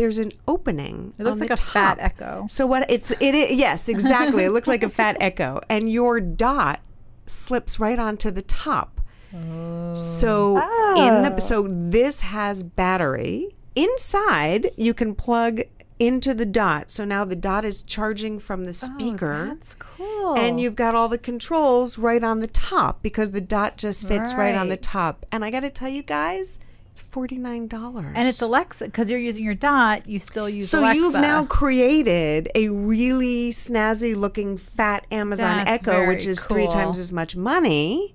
there's 0.00 0.16
an 0.16 0.32
opening. 0.48 1.12
It 1.18 1.24
looks 1.24 1.40
like 1.40 1.50
a 1.50 1.56
fat. 1.58 1.98
Echo. 2.00 2.46
So 2.48 2.66
what 2.66 2.90
it's 2.90 3.10
it 3.10 3.34
is, 3.34 3.52
yes 3.52 3.86
exactly. 3.96 4.44
it 4.44 4.50
looks 4.50 4.66
like 4.66 4.82
a 4.82 4.88
fat 4.88 5.18
Echo, 5.20 5.60
and 5.68 5.92
your 5.92 6.20
dot 6.20 6.80
slips 7.26 7.78
right 7.78 7.98
onto 7.98 8.30
the 8.30 8.40
top. 8.42 9.02
Oh. 9.34 9.92
So 9.92 10.56
in 10.96 11.22
the 11.22 11.38
so 11.38 11.68
this 11.68 12.22
has 12.22 12.62
battery 12.62 13.54
inside. 13.76 14.70
You 14.78 14.94
can 14.94 15.14
plug 15.14 15.60
into 15.98 16.32
the 16.32 16.46
dot. 16.46 16.90
So 16.90 17.04
now 17.04 17.26
the 17.26 17.36
dot 17.36 17.66
is 17.66 17.82
charging 17.82 18.38
from 18.38 18.64
the 18.64 18.70
oh, 18.70 18.72
speaker. 18.72 19.34
Oh, 19.34 19.48
That's 19.48 19.74
cool. 19.74 20.34
And 20.34 20.58
you've 20.58 20.76
got 20.76 20.94
all 20.94 21.08
the 21.08 21.18
controls 21.18 21.98
right 21.98 22.24
on 22.24 22.40
the 22.40 22.46
top 22.46 23.02
because 23.02 23.32
the 23.32 23.40
dot 23.42 23.76
just 23.76 24.08
fits 24.08 24.32
right, 24.34 24.54
on 24.54 24.70
the 24.70 24.78
top. 24.78 25.26
And 25.30 25.44
I 25.44 25.50
got 25.50 25.60
to 25.60 25.70
tell 25.70 25.90
you 25.90 26.02
guys, 26.02 26.58
it's 26.90 27.00
forty 27.00 27.36
nine 27.36 27.68
dollars. 27.68 28.12
and 28.14 28.26
it's 28.28 28.42
Alexa 28.42 28.86
because 28.86 29.10
you're 29.10 29.20
using 29.20 29.44
your 29.44 29.54
dot. 29.54 30.06
You 30.08 30.18
still 30.18 30.48
use 30.48 30.68
so 30.68 30.80
Alexa. 30.80 30.96
you've 30.96 31.14
now 31.14 31.44
created 31.44 32.50
a 32.54 32.68
really 32.68 33.50
snazzy 33.50 34.16
looking 34.16 34.58
fat 34.58 35.06
Amazon 35.10 35.64
That's 35.64 35.82
Echo, 35.82 36.06
which 36.08 36.26
is 36.26 36.44
three 36.44 36.66
times 36.66 36.98
as 36.98 37.12
much 37.12 37.36
money 37.36 38.14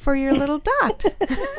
for 0.00 0.16
your 0.16 0.32
little 0.32 0.58
dot. 0.80 1.04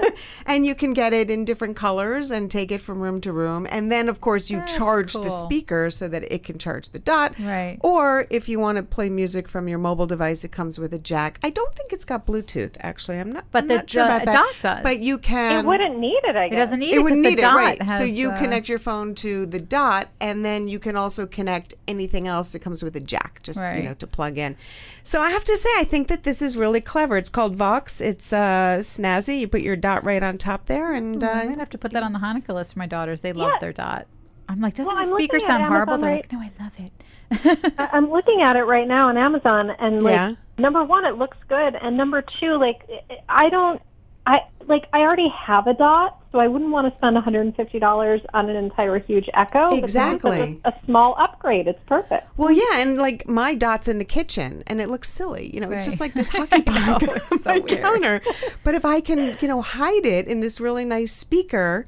and 0.47 0.65
you 0.65 0.73
can 0.73 0.93
get 0.93 1.13
it 1.13 1.30
in 1.30 1.45
different 1.45 1.75
colors 1.75 2.32
and 2.32 2.49
take 2.49 2.71
it 2.71 2.82
from 2.82 2.99
room 2.99 3.21
to 3.21 3.32
room. 3.32 3.67
And 3.69 3.91
then, 3.91 4.10
of 4.10 4.19
course, 4.19 4.49
you 4.49 4.63
charge 4.65 5.13
the 5.13 5.30
speaker 5.30 5.89
so 5.91 6.08
that 6.08 6.23
it 6.34 6.43
can 6.43 6.58
charge 6.58 6.89
the 6.89 6.99
dot. 6.99 7.34
Right. 7.39 7.77
Or 7.82 8.25
if 8.32 8.49
you 8.49 8.60
want 8.60 8.77
to 8.77 8.84
play 8.84 9.10
music 9.10 9.47
from 9.47 9.67
your 9.67 9.77
mobile 9.77 10.08
device, 10.08 10.43
it 10.43 10.51
comes 10.51 10.80
with 10.80 10.91
a 10.93 10.99
jack. 10.99 11.39
I 11.43 11.51
don't 11.51 11.73
think 11.75 11.93
it's 11.93 12.04
got 12.06 12.25
Bluetooth, 12.25 12.75
actually. 12.80 13.19
I'm 13.19 13.32
not, 13.32 13.45
But 13.51 13.63
I'm 13.63 13.67
the 13.67 13.75
not 13.77 13.89
sure 13.89 14.04
do- 14.04 14.10
about 14.10 14.25
that. 14.25 14.34
dot 14.34 14.56
does. 14.60 14.84
But 14.84 14.99
you 14.99 15.19
can. 15.19 15.63
It 15.63 15.67
wouldn't 15.67 15.99
need 15.99 16.21
it, 16.23 16.36
I 16.36 16.49
guess. 16.49 16.56
It 16.58 16.60
doesn't 16.60 16.80
need 16.80 16.93
It 16.93 16.95
it 16.95 17.04
would 17.04 17.10
because 17.10 17.23
need 17.23 17.38
the 17.38 17.41
it, 17.41 17.41
dot 17.41 17.56
right? 17.56 17.89
So 17.97 18.04
you 18.04 18.32
the- 18.32 18.38
connect 18.38 18.67
your 18.69 18.80
phone 18.80 19.13
to 19.15 19.45
the 19.45 19.60
dot, 19.60 20.10
and 20.19 20.43
then 20.43 20.67
you 20.67 20.80
can 20.80 20.95
also 20.95 21.27
connect 21.27 21.75
anything 21.88 22.27
else 22.27 22.54
that 22.54 22.60
comes 22.60 22.82
with 22.82 22.95
a 22.95 22.99
jack, 22.99 23.41
just 23.43 23.62
you 23.62 23.84
know, 23.84 23.93
to 23.93 24.08
plug 24.08 24.38
in. 24.39 24.56
So 25.04 25.21
I 25.21 25.32
have 25.32 25.43
to 25.45 25.58
say, 25.58 25.69
I 25.77 25.84
think 25.84 26.08
that 26.10 26.23
this 26.23 26.41
is 26.41 26.58
really 26.58 26.82
clever. 26.82 27.17
It's 27.17 27.30
called 27.30 27.56
Vaux. 27.56 28.01
It's 28.01 28.30
uh, 28.33 28.77
snazzy. 28.79 29.39
You 29.39 29.47
put 29.47 29.61
your 29.61 29.75
dot 29.75 30.03
right 30.03 30.21
on 30.23 30.37
top 30.37 30.65
there, 30.67 30.93
and 30.93 31.23
I 31.23 31.45
uh, 31.45 31.49
might 31.49 31.59
have 31.59 31.69
to 31.71 31.77
put 31.77 31.91
that 31.93 32.03
on 32.03 32.13
the 32.13 32.19
Hanukkah 32.19 32.53
list 32.53 32.73
for 32.73 32.79
my 32.79 32.87
daughters. 32.87 33.21
They 33.21 33.33
love 33.33 33.51
Yeah. 33.53 33.59
their 33.59 33.73
dot. 33.73 34.07
I'm 34.49 34.59
like, 34.59 34.73
doesn't 34.75 34.93
Well, 34.93 35.03
the 35.03 35.09
speaker 35.09 35.39
sound 35.39 35.63
horrible? 35.65 35.97
They're 35.97 36.09
right- 36.09 36.31
like, 36.31 36.33
no, 36.33 36.39
I 36.39 36.51
love 36.63 36.73
it. 36.79 37.73
I- 37.79 37.89
I'm 37.93 38.11
looking 38.11 38.41
at 38.41 38.55
it 38.57 38.63
right 38.63 38.87
now 38.87 39.07
on 39.09 39.17
Amazon, 39.17 39.69
and 39.79 40.03
like 40.03 40.13
Yeah. 40.15 40.33
number 40.57 40.83
one, 40.83 41.05
it 41.05 41.17
looks 41.17 41.37
good, 41.47 41.75
and 41.75 41.95
number 41.95 42.21
two, 42.21 42.55
like 42.57 42.81
I 43.29 43.49
don't, 43.49 43.81
I 44.25 44.41
like 44.67 44.87
I 44.93 44.99
already 45.01 45.29
have 45.29 45.67
a 45.67 45.73
dot, 45.73 46.20
so 46.31 46.39
I 46.39 46.47
wouldn't 46.47 46.71
want 46.71 46.91
to 46.91 46.97
spend 46.97 47.15
150 47.15 47.79
dollars 47.79 48.21
on 48.33 48.49
an 48.49 48.55
entire 48.55 48.99
huge 48.99 49.29
Echo. 49.33 49.69
But 49.69 49.81
this 49.81 49.91
is 49.91 49.95
a- 49.95 50.11
Exactly. 50.13 50.61
a, 50.65 50.73
small 50.85 51.15
upgrade. 51.19 51.67
It's 51.67 51.79
perfect. 51.87 52.27
well, 52.37 52.51
yeah, 52.51 52.79
and 52.79 52.97
like 52.97 53.27
my 53.27 53.53
dot's 53.55 53.87
in 53.87 53.97
the 53.97 54.05
kitchen, 54.05 54.63
and 54.67 54.79
it 54.81 54.89
looks 54.89 55.09
silly. 55.09 55.53
You 55.53 55.59
know, 55.61 55.71
it's 55.71 55.85
just 55.85 55.99
like 55.99 56.13
this 56.13 56.29
hockey 56.35 56.61
puck 56.61 57.03
on 57.03 57.19
so 57.37 57.37
my 57.45 57.59
weird. 57.59 57.67
counter. 57.81 58.21
But 58.63 58.75
if 58.75 58.85
I 58.85 59.01
can, 59.01 59.35
you 59.41 59.47
know, 59.47 59.61
hide 59.61 60.05
it 60.05 60.27
in 60.27 60.39
this 60.41 60.59
really 60.61 60.85
nice 60.85 61.13
speaker. 61.13 61.85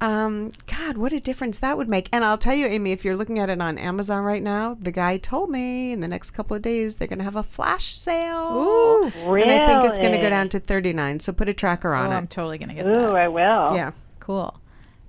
Um, 0.00 0.52
God, 0.66 0.96
what 0.96 1.12
a 1.12 1.20
difference 1.20 1.58
that 1.58 1.76
would 1.76 1.88
make. 1.88 2.08
And 2.10 2.24
I'll 2.24 2.38
tell 2.38 2.54
you, 2.54 2.66
Amy, 2.66 2.92
if 2.92 3.04
you're 3.04 3.16
looking 3.16 3.38
at 3.38 3.50
it 3.50 3.60
on 3.60 3.76
Amazon 3.76 4.24
right 4.24 4.42
now, 4.42 4.74
the 4.80 4.90
guy 4.90 5.18
told 5.18 5.50
me 5.50 5.92
in 5.92 6.00
the 6.00 6.08
next 6.08 6.30
couple 6.30 6.56
of 6.56 6.62
days 6.62 6.96
they're 6.96 7.08
going 7.08 7.18
to 7.18 7.24
have 7.24 7.36
a 7.36 7.42
flash 7.42 7.94
sale. 7.94 8.56
Ooh. 8.56 9.12
really? 9.30 9.42
And 9.50 9.62
I 9.62 9.66
think 9.66 9.84
it's 9.90 9.98
going 9.98 10.12
to 10.12 10.18
go 10.18 10.30
down 10.30 10.48
to 10.50 10.58
39. 10.60 11.20
So 11.20 11.32
put 11.34 11.48
a 11.50 11.54
tracker 11.54 11.92
on 11.92 12.06
Oh, 12.08 12.12
it. 12.12 12.14
I'm 12.14 12.26
totally 12.26 12.56
gonna 12.56 12.72
get 12.74 12.86
Ooh, 12.86 12.90
that. 12.92 13.14
I 13.14 13.28
will. 13.28 13.74
yeah. 13.74 13.92
Cool. 14.20 14.58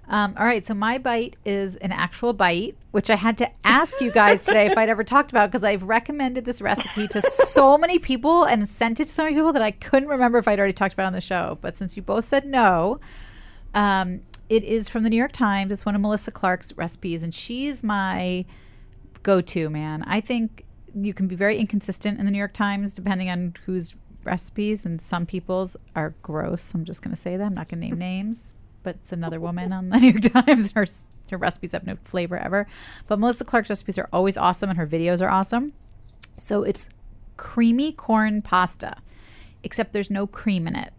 Um, 0.10 0.34
all 0.38 0.46
right, 0.46 0.66
so 0.66 0.74
my 0.74 0.98
bite 0.98 1.38
is 1.46 1.78
an 1.78 1.94
actual 1.94 2.34
bite, 2.34 2.76
which 2.92 3.10
I 3.10 3.16
had 3.16 3.38
to 3.38 3.50
ask 3.64 4.02
you 4.02 4.12
guys 4.12 4.44
today 4.46 4.66
if 4.66 4.78
I'd 4.78 4.90
ever 4.90 5.06
talked 5.06 5.32
about 5.32 5.50
because 5.50 5.64
I've 5.64 5.84
recommended 5.84 6.44
this 6.44 6.62
recipe 6.62 7.08
to 7.10 7.22
so 7.22 7.78
many 7.78 7.98
people 7.98 8.44
and 8.44 8.68
sent 8.68 9.00
it 9.00 9.06
to 9.06 9.14
so 9.14 9.24
many 9.24 9.36
people 9.36 9.54
that 9.54 9.62
I 9.62 9.72
couldn't 9.72 10.10
remember 10.10 10.38
if 10.38 10.50
I'd 10.50 10.60
already 10.60 10.74
talked 10.74 10.94
about 10.94 11.04
it 11.04 11.08
on 11.08 11.14
the 11.14 11.22
show. 11.22 11.58
But 11.62 11.78
since 11.78 11.96
you 11.96 12.04
both 12.04 12.26
said 12.26 12.46
no, 12.46 13.00
um, 13.74 14.20
it 14.52 14.66
is 14.66 14.90
from 14.90 15.04
the 15.04 15.10
New 15.10 15.16
York 15.16 15.32
Times. 15.32 15.72
It's 15.72 15.86
one 15.86 15.96
of 15.96 16.02
Melissa 16.02 16.30
Clark's 16.30 16.76
recipes, 16.78 17.24
and 17.24 17.34
she's 17.34 17.86
my 17.86 18.44
go-to 19.24 19.70
man. 19.70 20.04
I 20.06 20.20
think 20.20 20.66
you 20.94 21.14
can 21.14 21.30
be 21.30 21.38
very 21.38 21.58
inconsistent 21.58 22.20
in 22.20 22.26
the 22.26 22.32
New 22.32 22.38
York 22.38 22.52
Times 22.52 22.94
depending 22.94 23.30
on 23.30 23.54
whose 23.66 23.96
recipes, 24.26 24.86
and 24.86 25.02
some 25.02 25.26
people's 25.26 25.78
are 25.96 26.16
gross. 26.22 26.74
I'm 26.74 26.84
just 26.84 27.02
going 27.02 27.16
to 27.16 27.22
say 27.22 27.38
that. 27.38 27.46
I'm 27.46 27.54
not 27.54 27.70
going 27.70 27.80
to 27.80 27.88
name 27.88 27.98
names, 27.98 28.54
but 28.84 28.98
it's 28.98 29.14
another 29.14 29.40
woman 29.40 29.72
on 29.72 29.88
the 29.88 29.98
New 30.02 30.12
York 30.12 30.46
Times. 30.46 30.72
Her 30.74 30.86
her 31.30 31.38
recipes 31.38 31.72
have 31.72 31.88
no 31.88 31.96
flavor 32.04 32.36
ever, 32.36 32.68
but 33.08 33.20
Melissa 33.20 33.46
Clark's 33.46 33.70
recipes 33.70 33.98
are 33.98 34.10
always 34.12 34.36
awesome, 34.36 34.70
and 34.70 34.78
her 34.78 34.86
videos 34.86 35.26
are 35.26 35.30
awesome. 35.30 35.72
So 36.38 36.64
it's 36.64 36.90
creamy 37.38 37.94
corn 37.94 38.42
pasta, 38.42 38.98
except 39.64 39.94
there's 39.94 40.12
no 40.12 40.28
cream 40.28 40.68
in 40.68 40.76
it. 40.76 40.92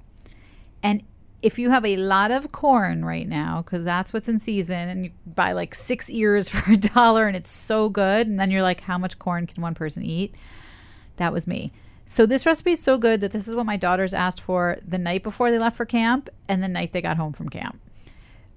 And 0.83 1.03
if 1.43 1.59
you 1.59 1.71
have 1.71 1.85
a 1.85 1.97
lot 1.97 2.31
of 2.31 2.53
corn 2.53 3.05
right 3.05 3.29
now, 3.29 3.63
because 3.63 3.85
that's 3.85 4.13
what's 4.13 4.29
in 4.29 4.39
season, 4.39 4.89
and 4.89 5.05
you 5.05 5.11
buy 5.27 5.53
like 5.53 5.75
six 5.75 6.09
ears 6.09 6.49
for 6.51 6.73
a 6.73 6.77
dollar 6.77 7.27
and 7.27 7.37
it's 7.37 7.51
so 7.51 7.89
good, 7.89 8.27
and 8.27 8.39
then 8.39 8.51
you're 8.51 8.63
like, 8.63 8.83
how 8.85 8.99
much 8.99 9.19
corn 9.19 9.47
can 9.47 9.63
one 9.63 9.75
person 9.75 10.03
eat? 10.03 10.35
That 11.17 11.33
was 11.33 11.47
me. 11.47 11.73
So 12.07 12.27
this 12.27 12.47
recipe 12.47 12.73
is 12.73 12.81
so 12.81 12.99
good 12.99 13.21
that 13.21 13.31
this 13.31 13.49
is 13.49 13.55
what 13.55 13.67
my 13.67 13.77
daughters 13.77 14.13
asked 14.13 14.41
for 14.41 14.79
the 14.87 14.99
night 14.99 15.23
before 15.23 15.51
they 15.51 15.59
left 15.59 15.77
for 15.77 15.87
camp 15.87 16.29
and 16.49 16.63
the 16.63 16.69
night 16.69 16.93
they 16.93 17.01
got 17.01 17.17
home 17.17 17.33
from 17.33 17.49
camp. 17.49 17.81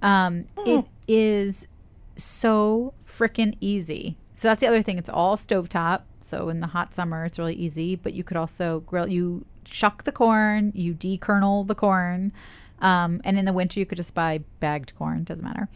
Um, 0.01 0.45
It 0.65 0.85
is 1.07 1.67
so 2.15 2.93
freaking 3.05 3.55
easy. 3.61 4.17
So 4.33 4.47
that's 4.47 4.61
the 4.61 4.67
other 4.67 4.81
thing. 4.81 4.97
It's 4.97 5.09
all 5.09 5.37
stovetop. 5.37 6.01
So 6.19 6.49
in 6.49 6.59
the 6.59 6.67
hot 6.67 6.93
summer, 6.93 7.23
it's 7.23 7.39
really 7.39 7.53
easy. 7.55 7.95
But 7.95 8.13
you 8.13 8.23
could 8.23 8.37
also 8.37 8.81
grill. 8.81 9.07
You 9.07 9.45
shuck 9.65 10.03
the 10.03 10.11
corn. 10.11 10.71
You 10.75 10.93
dekernel 10.93 11.65
the 11.65 11.75
corn. 11.75 12.33
Um, 12.79 13.21
and 13.23 13.37
in 13.39 13.45
the 13.45 13.53
winter, 13.53 13.79
you 13.79 13.85
could 13.85 13.97
just 13.97 14.13
buy 14.13 14.41
bagged 14.59 14.95
corn. 14.97 15.23
Doesn't 15.23 15.43
matter. 15.45 15.69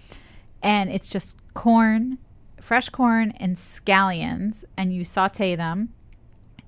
And 0.61 0.89
it's 0.89 1.09
just 1.09 1.37
corn, 1.53 2.17
fresh 2.59 2.89
corn, 2.89 3.31
and 3.39 3.55
scallions, 3.55 4.65
and 4.75 4.93
you 4.93 5.03
saute 5.03 5.55
them. 5.55 5.93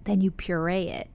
Then 0.05 0.21
you 0.21 0.31
puree 0.31 0.87
it, 0.87 1.09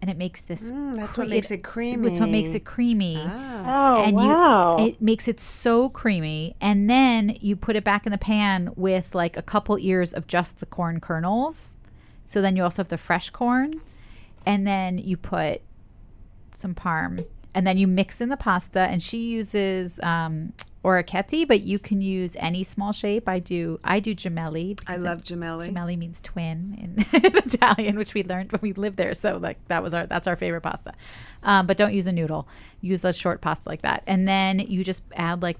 and 0.00 0.10
it 0.10 0.16
makes 0.16 0.40
this. 0.40 0.72
Mm, 0.72 0.96
that's 0.96 1.14
cre- 1.16 1.22
what 1.22 1.28
makes 1.30 1.50
it 1.50 1.62
creamy. 1.64 2.08
It's 2.08 2.20
what 2.20 2.30
makes 2.30 2.54
it 2.54 2.64
creamy 2.64 3.16
Oh 3.20 4.02
and 4.04 4.16
wow. 4.16 4.76
you 4.78 4.86
it 4.86 5.02
makes 5.02 5.28
it 5.28 5.40
so 5.40 5.88
creamy 5.90 6.54
and 6.60 6.88
then 6.88 7.36
you 7.40 7.54
put 7.54 7.76
it 7.76 7.84
back 7.84 8.06
in 8.06 8.12
the 8.12 8.18
pan 8.18 8.70
with 8.76 9.14
like 9.14 9.36
a 9.36 9.42
couple 9.42 9.78
ears 9.78 10.14
of 10.14 10.26
just 10.26 10.60
the 10.60 10.66
corn 10.66 11.00
kernels 11.00 11.74
so 12.24 12.40
then 12.40 12.56
you 12.56 12.62
also 12.62 12.80
have 12.82 12.88
the 12.88 12.96
fresh 12.98 13.28
corn 13.30 13.80
and 14.46 14.66
then 14.66 14.96
you 14.98 15.16
put 15.18 15.60
some 16.54 16.74
parm 16.74 17.26
and 17.58 17.66
then 17.66 17.76
you 17.76 17.88
mix 17.88 18.20
in 18.20 18.28
the 18.28 18.36
pasta 18.36 18.78
and 18.80 19.02
she 19.02 19.18
uses 19.30 19.98
um 20.04 20.52
orecchiette 20.84 21.46
but 21.48 21.60
you 21.62 21.76
can 21.78 22.00
use 22.00 22.36
any 22.38 22.62
small 22.62 22.92
shape 22.92 23.28
i 23.28 23.38
do 23.40 23.80
i 23.82 23.98
do 23.98 24.14
gemelli 24.14 24.78
I 24.86 24.96
love 24.96 25.18
it- 25.18 25.24
gemelli. 25.24 25.68
Gemelli 25.68 25.96
means 25.98 26.20
twin 26.20 26.58
in, 26.82 26.90
in 27.24 27.36
Italian, 27.36 27.98
which 27.98 28.14
we 28.14 28.22
learned 28.22 28.52
when 28.52 28.60
we 28.62 28.72
lived 28.72 28.96
there. 28.96 29.12
So 29.14 29.38
like 29.38 29.58
that 29.68 29.82
was 29.82 29.92
our 29.92 30.06
that's 30.06 30.26
our 30.28 30.36
favorite 30.36 30.60
pasta. 30.62 30.92
Um, 31.42 31.66
but 31.66 31.76
don't 31.76 31.92
use 31.92 32.06
a 32.06 32.12
noodle. 32.12 32.46
Use 32.80 33.04
a 33.04 33.12
short 33.12 33.40
pasta 33.40 33.68
like 33.68 33.82
that, 33.82 34.02
and 34.06 34.26
then 34.28 34.60
you 34.60 34.84
just 34.84 35.02
add 35.16 35.42
like 35.42 35.58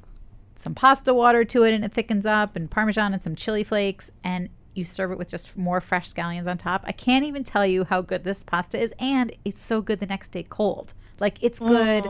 some 0.54 0.74
pasta 0.74 1.12
water 1.12 1.44
to 1.52 1.64
it, 1.64 1.74
and 1.74 1.84
it 1.84 1.92
thickens 1.92 2.26
up, 2.26 2.54
and 2.56 2.70
parmesan 2.70 3.12
and 3.12 3.22
some 3.22 3.34
chili 3.34 3.64
flakes, 3.64 4.11
and 4.22 4.48
you 4.74 4.84
serve 4.84 5.11
it 5.12 5.18
with 5.18 5.28
just 5.28 5.58
more 5.58 5.80
fresh 5.80 6.06
scallions 6.12 6.46
on 6.46 6.56
top. 6.58 6.84
I 6.87 6.92
can't 6.92 7.24
even 7.24 7.42
tell 7.44 7.66
you 7.66 7.84
how 7.84 8.00
good 8.02 8.22
this 8.24 8.44
pasta 8.44 8.78
is, 8.80 8.92
and 9.00 9.32
it's 9.44 9.62
so 9.62 9.82
good 9.82 9.98
the 10.00 10.06
next 10.06 10.28
day 10.28 10.44
cold. 10.48 10.94
Like 11.20 11.42
it's 11.42 11.61
good 11.61 12.04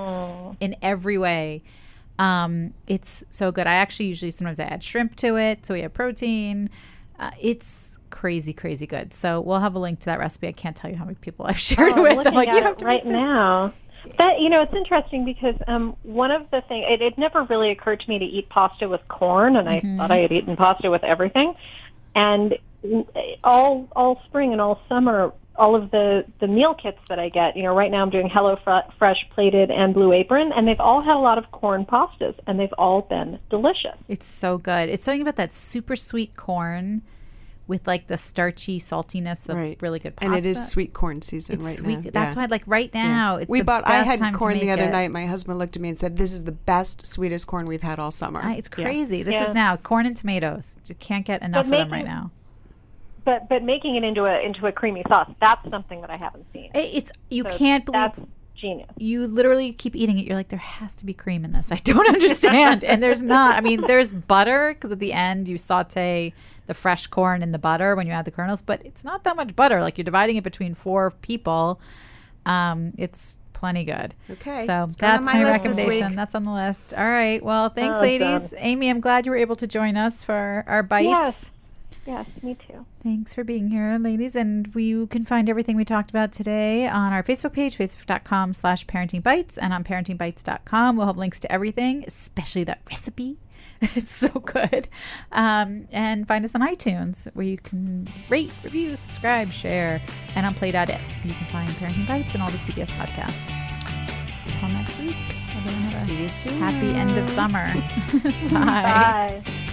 in 0.61 0.77
every 0.83 1.19
way. 1.19 1.63
Um, 2.19 2.75
it's 2.87 3.25
so 3.31 3.53
good. 3.53 3.67
I 3.67 3.75
actually 3.75 4.07
usually 4.07 4.31
sometimes 4.31 4.59
I 4.59 4.65
add 4.65 4.83
shrimp 4.83 5.15
to 5.17 5.37
it, 5.37 5.65
so 5.65 5.75
we 5.75 5.83
have 5.83 5.95
protein. 5.95 6.69
Uh, 7.19 7.31
it's 7.41 7.97
crazy, 8.11 8.53
crazy 8.53 8.87
good. 8.87 9.15
So 9.15 9.41
we'll 9.41 9.61
have 9.61 9.75
a 9.75 9.79
link 9.79 10.01
to 10.01 10.07
that 10.07 10.19
recipe. 10.19 10.49
I 10.49 10.53
can't 10.53 10.75
tell 10.75 10.91
you 10.91 10.97
how 10.97 11.05
many 11.05 11.17
people 11.17 11.47
I've 11.47 11.59
shared 11.59 11.93
Oh, 11.97 12.03
with. 12.03 12.27
I'm 12.27 12.35
like, 12.35 12.49
you 12.49 12.63
have 12.63 12.77
to 12.79 12.85
right 12.85 13.07
now. 13.07 13.73
That 14.17 14.41
you 14.41 14.49
know, 14.49 14.63
it's 14.63 14.75
interesting 14.75 15.25
because 15.25 15.55
um, 15.67 15.97
one 16.03 16.31
of 16.31 16.51
the 16.51 16.61
things 16.63 16.87
it, 16.89 17.03
it 17.03 17.19
never 17.19 17.43
really 17.45 17.71
occurred 17.71 18.01
to 18.01 18.09
me 18.09 18.19
to 18.19 18.25
eat 18.25 18.49
pasta 18.49 18.89
with 18.89 19.07
corn, 19.09 19.57
and 19.57 19.69
I 19.69 19.81
thought 19.81 20.11
I 20.11 20.19
had 20.19 20.33
eaten 20.33 20.57
pasta 20.57 20.91
with 20.91 21.05
everything. 21.05 21.55
And 22.15 22.57
mm, 22.85 23.07
all 23.45 23.89
all 23.95 24.23
spring 24.27 24.53
and 24.53 24.61
all 24.61 24.81
summer, 24.89 25.33
all 25.59 25.75
of 25.77 25.91
the 25.91 26.25
the 26.41 26.47
meal 26.47 26.75
kits 26.75 26.99
that 27.09 27.19
I 27.19 27.29
get, 27.29 27.57
you 27.57 27.63
know, 27.63 27.75
right 27.75 27.91
now 27.91 28.03
I'm 28.03 28.11
doing 28.11 28.29
Hello 28.29 28.57
Fre- 28.63 28.91
Fresh 28.99 29.29
plated 29.35 29.71
and 29.71 29.93
Blue 29.93 30.13
Apron, 30.13 30.53
and 30.53 30.67
they've 30.69 30.81
all 30.81 31.01
had 31.03 31.17
a 31.17 31.19
lot 31.19 31.37
of 31.39 31.51
corn 31.51 31.85
pastas, 31.85 32.35
and 32.47 32.59
they've 32.59 32.73
all 32.79 33.03
been 33.03 33.39
delicious. 33.51 33.97
It's 34.09 34.27
so 34.27 34.59
good. 34.59 34.89
It's 34.89 35.03
something 35.05 35.23
about 35.23 35.37
that 35.37 35.53
super 35.53 35.97
sweet 35.97 36.37
corn 36.37 37.03
with 37.67 37.87
like 37.87 38.07
the 38.07 38.17
starchy 38.17 38.79
saltiness 38.81 39.47
of 39.47 39.55
Right. 39.57 39.77
really 39.83 39.99
good 39.99 40.17
pasta. 40.17 40.35
And 40.35 40.39
it 40.43 40.49
is 40.49 40.69
sweet 40.69 40.95
corn 40.95 41.21
season 41.21 41.57
It's 41.57 41.65
right 41.67 41.77
sweet. 41.77 42.05
now. 42.05 42.11
That's 42.15 42.35
Yeah. 42.35 42.41
why, 42.43 42.47
like 42.47 42.63
right 42.67 42.93
now, 42.95 43.37
it's 43.37 43.51
we 43.51 43.59
the 43.59 43.65
bought. 43.65 43.87
I 43.87 44.05
had 44.05 44.21
corn 44.35 44.59
the 44.59 44.71
other 44.71 44.85
it. 44.85 44.91
night. 44.91 45.11
My 45.11 45.27
husband 45.27 45.59
looked 45.59 45.77
at 45.77 45.83
me 45.83 45.91
and 45.91 45.99
said, 45.99 46.17
"This 46.17 46.33
is 46.33 46.45
the 46.45 46.53
best, 46.53 47.05
sweetest 47.05 47.47
corn 47.47 47.67
we've 47.67 47.83
had 47.83 47.99
all 47.99 48.11
summer." 48.11 48.41
Uh, 48.43 48.53
it's 48.53 48.71
Yeah. 48.75 48.85
crazy. 48.87 49.23
This 49.23 49.35
Yeah. 49.35 49.49
is 49.49 49.55
now 49.55 49.77
corn 49.77 50.07
and 50.07 50.17
tomatoes. 50.17 50.77
You 50.87 50.95
can't 50.95 51.27
get 51.27 51.43
enough 51.43 51.67
of 51.67 51.71
But 51.73 51.77
them 51.79 51.93
right 51.93 52.07
now. 52.07 52.31
But 53.29 53.49
but 53.49 53.63
making 53.63 53.97
it 53.97 54.05
into 54.05 54.25
a 54.25 54.41
into 54.41 54.67
a 54.67 54.73
creamy 54.73 55.03
sauce, 55.07 55.31
that's 55.39 55.69
something 55.69 56.01
that 56.01 56.09
I 56.11 56.17
haven't 56.17 56.47
seen. 56.53 56.71
It's 56.75 57.13
you 57.29 57.43
So 57.43 57.51
can't 57.59 57.85
believe 57.85 58.01
that's 58.15 58.21
genius. 58.55 58.89
you 58.97 59.27
literally 59.27 59.73
keep 59.75 59.95
eating 59.95 60.19
it. 60.19 60.25
You're 60.25 60.35
like, 60.37 60.49
there 60.49 60.59
has 60.59 60.95
to 60.97 61.05
be 61.07 61.13
cream 61.13 61.45
in 61.45 61.53
this. 61.53 61.71
I 61.71 61.77
don't 61.77 62.09
understand. 62.15 62.85
and 62.85 63.03
there's 63.03 63.21
not. 63.21 63.57
I 63.57 63.61
mean, 63.61 63.83
there's 63.87 64.15
butter 64.15 64.73
because 64.75 64.91
at 64.93 64.99
the 64.99 65.13
end 65.13 65.47
you 65.47 65.59
saute 65.59 66.33
the 66.67 66.73
fresh 66.75 67.07
corn 67.07 67.43
in 67.43 67.53
the 67.53 67.59
butter 67.59 67.95
when 67.97 68.07
you 68.07 68.13
add 68.15 68.25
the 68.25 68.31
kernels, 68.31 68.63
but 68.63 68.83
it's 68.87 69.05
not 69.05 69.25
that 69.25 69.37
much 69.37 69.55
butter. 69.55 69.83
Like 69.83 69.99
you're 69.99 70.05
dividing 70.07 70.37
it 70.37 70.45
between 70.45 70.73
four 70.73 71.11
people. 71.11 71.81
Um, 72.47 72.93
it's 72.97 73.39
plenty 73.53 73.85
good. 73.85 74.15
Okay. 74.31 74.65
So 74.67 74.85
It's 74.85 74.97
that's 74.97 75.27
my 75.27 75.35
my, 75.43 75.51
recommendation. 75.51 76.15
That's 76.17 76.35
on 76.35 76.45
the 76.45 76.53
list. 76.53 76.95
All 76.95 77.05
right. 77.05 77.43
Well, 77.45 77.69
thanks, 77.69 77.99
Oh, 77.99 78.01
ladies. 78.01 78.51
done. 78.53 78.61
Amy, 78.63 78.89
I'm 78.89 79.01
glad 79.01 79.27
you 79.27 79.33
were 79.33 79.37
able 79.39 79.57
to 79.57 79.67
join 79.67 79.97
us 79.99 80.23
for 80.23 80.65
our 80.67 80.83
bites. 80.83 81.09
Yes. 81.09 81.51
Yes, 82.09 82.27
me 82.43 82.55
too. 82.55 82.87
Thanks 83.03 83.35
for 83.35 83.45
being 83.45 83.69
here, 83.69 83.99
ladies. 84.01 84.35
And 84.35 84.75
we 84.75 84.85
you 84.85 85.07
can 85.09 85.27
find 85.27 85.47
everything 85.51 85.77
we 85.77 85.85
talked 85.85 86.09
about 86.09 86.33
today 86.33 86.89
on 86.89 87.13
our 87.13 87.23
Facebook 87.23 87.53
page, 87.53 87.77
facebook.com 87.77 88.55
slash 88.55 88.87
parenting 88.87 89.23
bites, 89.23 89.59
and 89.59 89.75
on 89.75 89.85
parentingbites.com. 89.85 90.97
We'll 90.97 91.07
have 91.07 91.19
links 91.19 91.39
to 91.41 91.53
everything, 91.53 92.05
especially 92.07 92.65
that 92.65 92.81
recipe. 92.89 93.37
It's 93.81 94.11
so 94.11 94.31
good. 94.31 94.89
Um, 95.31 95.87
and 95.93 96.27
find 96.27 96.45
us 96.45 96.55
on 96.57 96.63
iTunes 96.63 97.33
where 97.37 97.47
you 97.47 97.59
can 97.59 98.09
rate, 98.29 98.51
review, 98.65 98.97
subscribe, 98.97 99.53
share, 99.53 100.01
and 100.35 100.45
on 100.47 100.55
play.it. 100.55 100.89
You 101.25 101.35
can 101.35 101.47
find 101.53 101.69
Parenting 101.71 102.09
Bites 102.09 102.35
and 102.35 102.43
all 102.43 102.51
the 102.51 102.57
CBS 102.57 102.89
podcasts. 102.89 103.55
Until 104.47 104.71
next 104.71 104.99
week, 104.99 105.15
everyone 105.55 105.83
have 105.83 105.95
a 105.95 106.07
See 106.07 106.23
you 106.23 106.29
soon. 106.29 106.59
happy 106.59 106.91
end 106.91 107.19
of 107.19 107.29
summer. 107.29 107.73
Bye. 108.51 109.43
Bye. 109.45 109.65